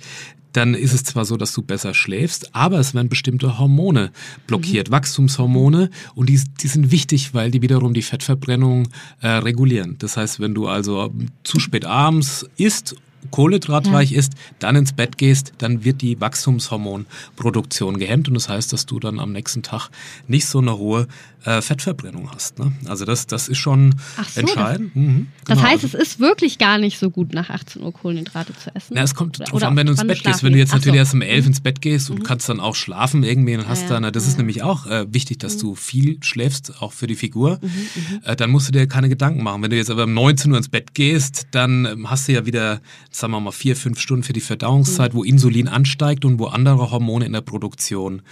dann 0.53 0.75
ist 0.75 0.93
es 0.93 1.03
zwar 1.03 1.25
so, 1.25 1.37
dass 1.37 1.53
du 1.53 1.63
besser 1.63 1.95
schläfst, 1.95 2.55
aber 2.55 2.79
es 2.79 2.95
werden 2.95 3.09
bestimmte 3.09 3.59
Hormone 3.59 4.13
blockiert, 4.47 4.89
mhm. 4.89 4.93
Wachstumshormone, 4.93 5.91
und 6.15 6.29
die, 6.29 6.41
die 6.61 6.69
sind 6.69 6.91
wichtig, 6.91 7.35
weil 7.35 7.51
die 7.51 7.63
wiederum 7.63 7.93
die 7.93 8.03
Fettverbrennung 8.03 8.89
äh, 9.21 9.29
regulieren. 9.29 9.97
Das 9.99 10.17
heißt, 10.17 10.41
wenn 10.41 10.55
du 10.55 10.69
also 10.69 11.13
zu 11.43 11.59
spät 11.59 11.85
abends 11.85 12.47
isst 12.57 12.95
kohlenhydratreich 13.31 14.11
ja. 14.11 14.19
ist, 14.19 14.35
dann 14.59 14.77
ins 14.77 14.93
Bett 14.93 15.19
gehst, 15.19 15.53
dann 15.59 15.85
wird 15.85 16.03
die 16.03 16.21
Wachstumshormonproduktion 16.21 17.99
gehemmt 17.99 18.29
und 18.29 18.35
das 18.35 18.49
heißt, 18.49 18.73
dass 18.73 18.87
du 18.87 19.01
dann 19.01 19.19
am 19.21 19.33
nächsten 19.33 19.63
Tag 19.63 19.91
nicht 20.29 20.47
so 20.47 20.59
eine 20.59 20.79
hohe 20.79 21.07
äh, 21.45 21.61
Fettverbrennung 21.61 22.31
hast. 22.33 22.59
Ne? 22.59 22.73
Also 22.87 23.05
das, 23.05 23.27
das 23.27 23.49
ist 23.49 23.59
schon 23.59 23.95
so, 24.35 24.41
entscheidend. 24.41 24.97
Mhm, 24.97 25.05
genau. 25.05 25.29
Das 25.45 25.63
heißt, 25.63 25.85
es 25.85 25.95
ist 25.95 26.21
wirklich 26.21 26.59
gar 26.59 26.79
nicht 26.79 26.99
so 26.99 27.11
gut, 27.11 27.35
nach 27.35 27.51
18 27.51 27.83
Uhr 27.83 27.93
Kohlenhydrate 27.93 28.55
zu 28.55 28.75
essen. 28.75 28.95
Na, 28.95 29.03
es 29.03 29.15
kommt 29.15 29.39
drauf 29.39 29.63
an, 29.63 29.77
wenn 29.77 29.87
du 29.87 29.93
ins 29.93 30.07
Bett 30.07 30.23
gehst. 30.25 30.43
Wenn 30.43 30.53
du 30.53 30.59
jetzt 30.59 30.73
natürlich 30.73 30.95
so. 30.95 30.99
erst 30.99 31.15
um 31.15 31.23
11 31.23 31.47
ins 31.47 31.61
Bett 31.61 31.81
gehst 31.81 32.11
und 32.11 32.21
mhm. 32.21 32.23
kannst 32.23 32.49
dann 32.49 32.61
auch 32.61 32.75
schlafen 32.75 33.23
irgendwie 33.23 33.57
und 33.57 33.69
hast 33.69 33.83
ja, 33.83 34.01
dann, 34.01 34.13
das 34.13 34.25
ja. 34.25 34.31
ist 34.31 34.39
nämlich 34.39 34.63
auch 34.63 34.87
äh, 34.87 35.13
wichtig, 35.13 35.39
dass 35.39 35.57
mhm. 35.57 35.61
du 35.61 35.75
viel 35.75 36.19
schläfst, 36.23 36.81
auch 36.81 36.93
für 36.93 37.07
die 37.07 37.15
Figur, 37.15 37.59
mhm, 37.61 37.69
mhm, 37.69 38.21
äh, 38.25 38.37
dann 38.37 38.51
musst 38.51 38.69
du 38.69 38.73
dir 38.73 38.87
keine 38.87 39.09
Gedanken 39.09 39.43
machen. 39.43 39.63
Wenn 39.63 39.71
du 39.71 39.77
jetzt 39.77 39.91
aber 39.91 40.05
um 40.05 40.15
19 40.15 40.51
Uhr 40.51 40.59
ins 40.59 40.69
Bett 40.69 40.95
gehst, 40.95 41.49
dann 41.51 41.85
ähm, 41.85 42.11
hast 42.11 42.29
du 42.29 42.33
ja 42.33 42.47
wieder 42.47 42.81
sagen 43.15 43.33
wir 43.33 43.41
mal, 43.41 43.53
vier, 43.53 43.77
fünf 43.77 44.01
Stunden 44.01 44.25
für 44.25 44.33
die 44.33 44.41
Verdauungszeit, 44.41 45.15
mhm. 45.15 45.19
wo 45.19 45.25
Insulin 45.25 45.69
ansteigt 45.69 46.25
und 46.25 46.39
wo 46.39 46.47
andere 46.47 46.91
Hormone 46.91 47.25
in 47.25 47.33
der 47.33 47.43
Produktion 47.43 48.23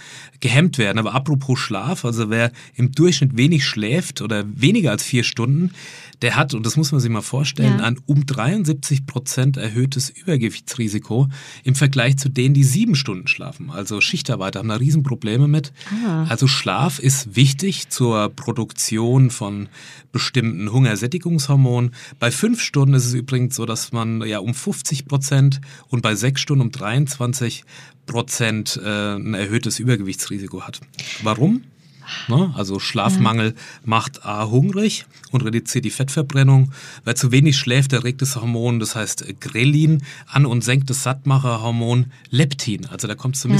gehemmt 0.41 0.77
werden. 0.77 0.99
Aber 0.99 1.13
apropos 1.13 1.57
Schlaf, 1.59 2.03
also 2.03 2.29
wer 2.29 2.51
im 2.75 2.91
Durchschnitt 2.91 3.37
wenig 3.37 3.65
schläft 3.65 4.21
oder 4.21 4.43
weniger 4.45 4.91
als 4.91 5.03
vier 5.03 5.23
Stunden, 5.23 5.71
der 6.23 6.37
hat, 6.37 6.53
und 6.53 6.65
das 6.65 6.77
muss 6.77 6.91
man 6.91 7.01
sich 7.01 7.11
mal 7.11 7.21
vorstellen, 7.21 7.79
ja. 7.79 7.85
ein 7.85 7.99
um 8.05 8.25
73 8.25 9.05
Prozent 9.05 9.57
erhöhtes 9.57 10.09
Übergewichtsrisiko 10.09 11.27
im 11.63 11.75
Vergleich 11.75 12.17
zu 12.17 12.29
denen, 12.29 12.53
die 12.53 12.63
sieben 12.63 12.95
Stunden 12.95 13.27
schlafen. 13.27 13.69
Also 13.69 13.99
Schichtarbeiter 13.99 14.59
haben 14.59 14.69
da 14.69 14.75
Riesenprobleme 14.75 15.49
mit. 15.49 15.73
Ah. 16.07 16.25
Also 16.29 16.47
Schlaf 16.47 16.99
ist 16.99 17.35
wichtig 17.35 17.89
zur 17.89 18.29
Produktion 18.29 19.29
von 19.31 19.67
bestimmten 20.13 20.71
Hungersättigungshormonen. 20.71 21.91
Bei 22.19 22.31
fünf 22.31 22.61
Stunden 22.61 22.93
ist 22.93 23.05
es 23.05 23.13
übrigens 23.13 23.55
so, 23.55 23.65
dass 23.65 23.91
man 23.91 24.21
ja 24.21 24.39
um 24.39 24.53
50 24.53 25.05
Prozent 25.05 25.59
und 25.89 26.01
bei 26.01 26.15
sechs 26.15 26.39
Stunden 26.39 26.61
um 26.61 26.71
23 26.71 27.65
Prozent 28.05 28.79
äh, 28.81 29.15
ein 29.15 29.33
erhöhtes 29.33 29.79
Übergewichtsrisiko 29.79 30.61
hat. 30.61 30.79
Warum? 31.21 31.63
Ne? 32.27 32.51
Also 32.55 32.79
Schlafmangel 32.79 33.47
ja. 33.47 33.61
macht 33.85 34.25
A 34.25 34.49
hungrig 34.49 35.05
und 35.31 35.41
reduziert 35.41 35.85
die 35.85 35.89
Fettverbrennung. 35.89 36.71
Wer 37.03 37.15
zu 37.15 37.31
wenig 37.31 37.57
schläft, 37.57 37.93
erregt 37.93 38.21
das 38.21 38.35
Hormon, 38.35 38.79
das 38.79 38.95
heißt 38.95 39.25
Grelin, 39.39 40.03
an 40.27 40.45
und 40.45 40.63
senkt 40.63 40.89
das 40.89 41.03
Sattmacherhormon 41.03 42.07
Leptin. 42.29 42.85
Also 42.87 43.07
da 43.07 43.15
kommt 43.15 43.35
es 43.35 43.41
zu 43.41 43.49
ja. 43.49 43.57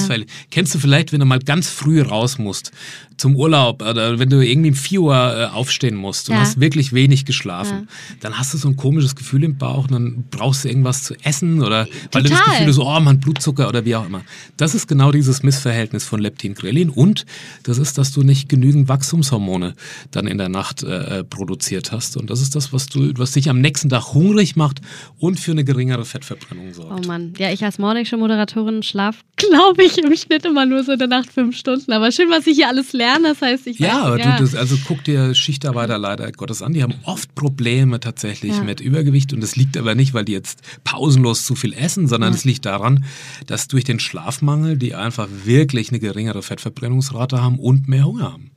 Kennst 0.52 0.74
du 0.76 0.80
vielleicht, 0.80 1.12
wenn 1.12 1.20
du 1.20 1.26
mal 1.26 1.40
ganz 1.40 1.70
früh 1.70 2.02
raus 2.02 2.38
musst 2.38 2.72
zum 3.18 3.36
Urlaub 3.36 3.82
oder 3.82 4.20
wenn 4.20 4.30
du 4.30 4.42
irgendwie 4.42 4.70
um 4.70 4.76
4 4.76 5.02
Uhr 5.02 5.16
äh, 5.16 5.46
aufstehen 5.46 5.96
musst 5.96 6.30
und 6.30 6.36
ja. 6.36 6.42
hast 6.42 6.60
wirklich 6.60 6.94
wenig 6.94 7.26
geschlafen, 7.26 7.88
dann 8.20 8.38
hast 8.38 8.54
du 8.54 8.58
so 8.58 8.68
ein 8.68 8.76
komisches 8.76 9.16
Gefühl 9.16 9.44
im 9.44 9.58
Bauch 9.58 9.86
und 9.86 9.92
dann 9.92 10.24
brauchst 10.30 10.64
du 10.64 10.70
irgendwas 10.70 11.04
zu 11.04 11.16
essen 11.24 11.62
oder 11.62 11.88
weil 12.12 12.24
Total. 12.24 12.24
du 12.24 12.30
das 12.30 12.46
Gefühl 12.46 12.68
hast, 12.68 12.80
oh, 12.80 13.00
man 13.00 13.20
Blutzucker 13.20 13.68
oder 13.68 13.86
wie 13.86 13.96
auch 13.96 14.06
immer. 14.06 14.22
Das 14.58 14.76
ist 14.76 14.88
genau 14.88 15.12
dieses 15.12 15.44
Missverhältnis 15.44 16.04
von 16.04 16.20
Leptin-Grelin 16.20 16.90
und 16.90 17.26
das 17.64 17.78
ist, 17.78 17.98
dass 17.98 18.12
du 18.12 18.24
nicht 18.24 18.33
nicht 18.34 18.50
genügend 18.50 18.88
Wachstumshormone 18.88 19.76
dann 20.10 20.26
in 20.26 20.40
der 20.40 20.50
Nacht 20.50 20.82
äh, 20.82 21.20
äh, 21.20 21.24
produziert 21.24 21.92
hast. 21.92 22.18
Und 22.18 22.32
das 22.32 22.42
ist 22.42 22.56
das, 22.56 22.74
was 22.74 22.88
du, 22.88 23.14
was 23.18 23.34
dich 23.34 23.48
am 23.48 23.62
nächsten 23.62 23.90
Tag 23.90 24.16
hungrig 24.16 24.56
macht 24.56 24.82
und 25.20 25.40
für 25.40 25.52
eine 25.52 25.64
geringere 25.64 26.04
Fettverbrennung 26.04 26.74
sorgt. 26.74 27.06
Oh 27.06 27.08
Mann, 27.08 27.34
ja, 27.38 27.52
ich 27.52 27.64
als 27.64 27.78
Morningshow-Moderatorin 27.78 28.82
schlaf, 28.82 29.24
glaube 29.36 29.84
ich, 29.84 30.00
im 30.00 30.16
Schnitt 30.16 30.46
immer 30.46 30.66
nur 30.66 30.84
so 30.84 30.94
in 30.94 31.00
der 31.00 31.08
Nacht 31.08 31.32
fünf 31.32 31.56
Stunden. 31.56 31.92
Aber 31.92 32.12
schön, 32.12 32.32
was 32.32 32.48
ich 32.48 32.56
hier 32.56 32.70
alles 32.70 32.92
lerne. 32.94 33.30
Das 33.30 33.42
heißt, 33.42 33.68
ich 33.68 33.78
ja, 33.78 34.12
weiß, 34.12 34.20
ja. 34.20 34.38
Du, 34.38 34.44
das, 34.44 34.56
also 34.56 34.78
guck 34.88 35.04
dir 35.04 35.36
Schichtarbeiter 35.36 36.00
leider 36.00 36.32
Gottes 36.32 36.64
an. 36.64 36.74
Die 36.74 36.82
haben 36.82 36.96
oft 37.04 37.36
Probleme 37.36 38.00
tatsächlich 38.00 38.54
ja. 38.54 38.64
mit 38.64 38.82
Übergewicht 38.82 39.32
und 39.32 39.42
das 39.42 39.56
liegt 39.56 39.78
aber 39.78 39.94
nicht, 39.94 40.16
weil 40.16 40.26
die 40.26 40.32
jetzt 40.32 40.62
pausenlos 40.84 41.46
zu 41.46 41.54
viel 41.54 41.74
essen, 41.74 42.08
sondern 42.08 42.34
es 42.34 42.46
ja. 42.46 42.50
liegt 42.50 42.66
daran, 42.66 43.06
dass 43.46 43.68
durch 43.68 43.84
den 43.84 44.00
Schlafmangel 44.00 44.78
die 44.78 44.96
einfach 44.96 45.28
wirklich 45.46 45.90
eine 45.90 46.00
geringere 46.00 46.42
Fettverbrennungsrate 46.42 47.44
haben 47.44 47.60
und 47.60 47.88
mehr 47.88 48.06
Hunger 48.06 48.23
haben. 48.24 48.54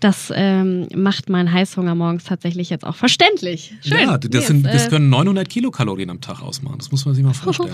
Das 0.00 0.32
ähm, 0.34 0.88
macht 0.96 1.28
meinen 1.28 1.52
Heißhunger 1.52 1.94
morgens 1.94 2.24
tatsächlich 2.24 2.70
jetzt 2.70 2.86
auch 2.86 2.96
verständlich. 2.96 3.74
Schön. 3.86 4.00
Ja, 4.00 4.16
das, 4.16 4.46
sind, 4.46 4.64
das 4.64 4.86
äh, 4.86 4.88
können 4.88 5.10
900 5.10 5.46
Kilokalorien 5.46 6.08
am 6.08 6.22
Tag 6.22 6.40
ausmachen. 6.40 6.78
Das 6.78 6.90
muss 6.90 7.04
man 7.04 7.14
sich 7.14 7.22
mal 7.22 7.34
vorstellen. 7.34 7.70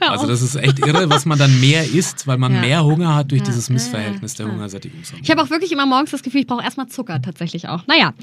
also 0.00 0.26
das 0.26 0.40
ist 0.40 0.56
echt 0.56 0.78
irre, 0.78 1.10
was 1.10 1.26
man 1.26 1.38
dann 1.38 1.60
mehr 1.60 1.84
isst, 1.84 2.26
weil 2.26 2.38
man 2.38 2.54
ja. 2.54 2.60
mehr 2.62 2.84
Hunger 2.84 3.14
hat 3.14 3.30
durch 3.30 3.42
ja. 3.42 3.46
dieses 3.46 3.68
Missverhältnis 3.68 4.34
der 4.36 4.50
Hungersättigungshormone. 4.50 5.22
Ich 5.22 5.30
habe 5.30 5.42
auch 5.42 5.50
wirklich 5.50 5.70
immer 5.70 5.84
morgens 5.84 6.12
das 6.12 6.22
Gefühl, 6.22 6.40
ich 6.40 6.46
brauche 6.46 6.64
erstmal 6.64 6.88
Zucker 6.88 7.20
tatsächlich 7.20 7.68
auch. 7.68 7.86
Naja, 7.86 8.14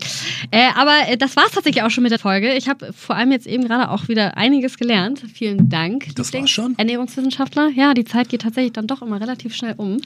äh, 0.50 0.69
aber 0.76 1.10
äh, 1.10 1.17
das 1.17 1.36
war 1.36 1.46
es 1.46 1.52
tatsächlich 1.52 1.84
auch 1.84 1.91
schon 1.91 2.02
mit 2.02 2.12
der 2.12 2.19
Folge. 2.19 2.54
Ich 2.56 2.67
habe 2.67 2.91
vor 2.91 3.15
allem 3.15 3.32
jetzt 3.32 3.46
eben 3.46 3.67
gerade 3.67 3.91
auch 3.91 4.08
wieder 4.08 4.36
einiges 4.36 4.80
gelernt. 4.80 5.22
Vielen 5.32 5.69
Dank. 5.69 6.08
Das 6.15 6.34
war 6.34 6.48
schon. 6.48 6.74
Ernährungswissenschaftler. 6.78 7.69
Ja, 7.76 7.93
die 7.93 8.06
Zeit 8.06 8.30
geht 8.30 8.41
tatsächlich 8.41 8.74
dann 8.74 8.88
doch 8.88 9.04
immer 9.04 9.22
relativ 9.22 9.54
schnell 9.54 9.76
um. 9.78 10.00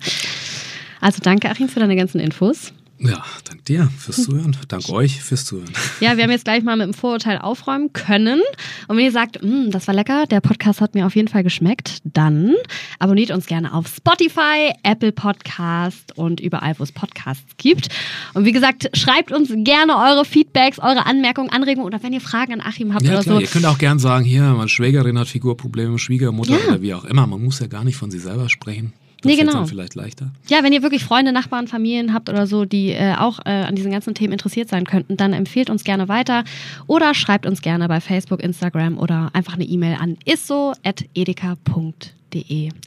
Also 1.01 1.19
danke, 1.21 1.49
Achim, 1.49 1.69
für 1.69 1.79
deine 1.79 1.95
ganzen 1.95 2.19
Infos. 2.19 2.73
Ja, 2.99 3.23
dank 3.47 3.63
dir 3.65 3.89
fürs 3.99 4.23
Zuhören. 4.23 4.57
Dank 4.67 4.89
euch 4.89 5.21
fürs 5.21 5.45
Zuhören. 5.45 5.71
Ja, 5.99 6.17
wir 6.17 6.23
haben 6.23 6.31
jetzt 6.31 6.45
gleich 6.45 6.63
mal 6.63 6.75
mit 6.75 6.87
dem 6.87 6.93
Vorurteil 6.95 7.37
aufräumen 7.37 7.93
können. 7.93 8.41
Und 8.87 8.97
wenn 8.97 9.05
ihr 9.05 9.11
sagt, 9.11 9.43
mm, 9.43 9.69
das 9.69 9.87
war 9.87 9.93
lecker, 9.93 10.25
der 10.25 10.41
Podcast 10.41 10.81
hat 10.81 10.95
mir 10.95 11.05
auf 11.05 11.15
jeden 11.15 11.27
Fall 11.27 11.43
geschmeckt, 11.43 11.99
dann 12.03 12.55
abonniert 12.97 13.29
uns 13.29 13.45
gerne 13.45 13.73
auf 13.73 13.87
Spotify, 13.87 14.73
Apple 14.81 15.11
Podcast 15.11 16.17
und 16.17 16.39
überall, 16.39 16.73
wo 16.79 16.83
es 16.83 16.91
Podcasts 16.91 17.45
gibt. 17.57 17.89
Und 18.33 18.45
wie 18.45 18.51
gesagt, 18.51 18.89
schreibt 18.97 19.31
uns 19.31 19.51
gerne 19.53 19.95
eure 19.95 20.25
Feedbacks, 20.25 20.79
eure 20.79 21.05
Anmerkungen, 21.05 21.51
Anregungen 21.51 21.85
oder 21.85 22.01
wenn 22.01 22.13
ihr 22.13 22.21
Fragen 22.21 22.53
an 22.53 22.61
Achim 22.61 22.95
habt 22.95 23.05
ja, 23.05 23.11
oder 23.11 23.21
klar, 23.21 23.35
so. 23.35 23.41
Ihr 23.41 23.47
könnt 23.47 23.65
auch 23.65 23.77
gerne 23.77 23.99
sagen, 23.99 24.25
hier, 24.25 24.41
meine 24.41 24.69
Schwägerin 24.69 25.19
hat 25.19 25.27
Figurprobleme, 25.27 25.99
Schwiegermutter 25.99 26.57
ja. 26.57 26.67
oder 26.67 26.81
wie 26.81 26.95
auch 26.95 27.05
immer. 27.05 27.27
Man 27.27 27.43
muss 27.43 27.59
ja 27.59 27.67
gar 27.67 27.83
nicht 27.83 27.95
von 27.95 28.09
sich 28.09 28.23
selber 28.23 28.49
sprechen. 28.49 28.93
Das 29.21 29.31
nee, 29.31 29.35
genau. 29.35 29.65
vielleicht 29.65 29.95
leichter. 29.95 30.31
Ja, 30.47 30.61
wenn 30.63 30.73
ihr 30.73 30.83
wirklich 30.83 31.03
Freunde, 31.03 31.31
Nachbarn, 31.31 31.67
Familien 31.67 32.13
habt 32.13 32.29
oder 32.29 32.45
so, 32.45 32.65
die 32.65 32.91
äh, 32.91 33.15
auch 33.15 33.39
äh, 33.45 33.49
an 33.49 33.73
diesen 33.75 33.91
ganzen 33.91 34.13
Themen 34.13 34.33
interessiert 34.33 34.69
sein 34.69 34.85
könnten, 34.85 35.17
dann 35.17 35.33
empfehlt 35.33 35.71
uns 35.71 35.83
gerne 35.83 36.07
weiter 36.07 36.43
oder 36.85 37.15
schreibt 37.15 37.47
uns 37.47 37.61
gerne 37.61 37.87
bei 37.87 37.99
Facebook, 37.99 38.43
Instagram 38.43 38.99
oder 38.99 39.31
einfach 39.33 39.55
eine 39.55 39.63
E-Mail 39.63 39.97
an 39.99 40.17
isso.edeka.de. 40.25 41.59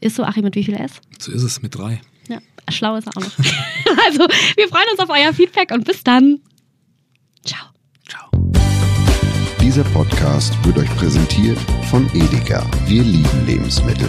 Isso, 0.01 0.23
Achim, 0.23 0.45
mit 0.45 0.55
wie 0.55 0.63
viel 0.63 0.75
S? 0.75 1.01
So 1.19 1.33
ist 1.33 1.43
es, 1.43 1.63
mit 1.63 1.77
drei. 1.77 2.01
Ja, 2.29 2.39
schlau 2.71 2.95
ist 2.95 3.09
er 3.09 3.17
auch 3.17 3.23
noch. 3.23 3.37
also, 4.07 4.29
wir 4.57 4.69
freuen 4.69 4.87
uns 4.93 5.01
auf 5.01 5.09
euer 5.11 5.33
Feedback 5.33 5.73
und 5.73 5.85
bis 5.85 6.05
dann. 6.05 6.39
Ciao. 7.45 7.71
Ciao. 8.09 8.31
Dieser 9.61 9.83
Podcast 9.85 10.55
wird 10.65 10.79
euch 10.79 10.97
präsentiert 10.97 11.59
von 11.91 12.09
Edeka. 12.15 12.65
Wir 12.87 13.03
lieben 13.03 13.47
Lebensmittel. 13.47 14.09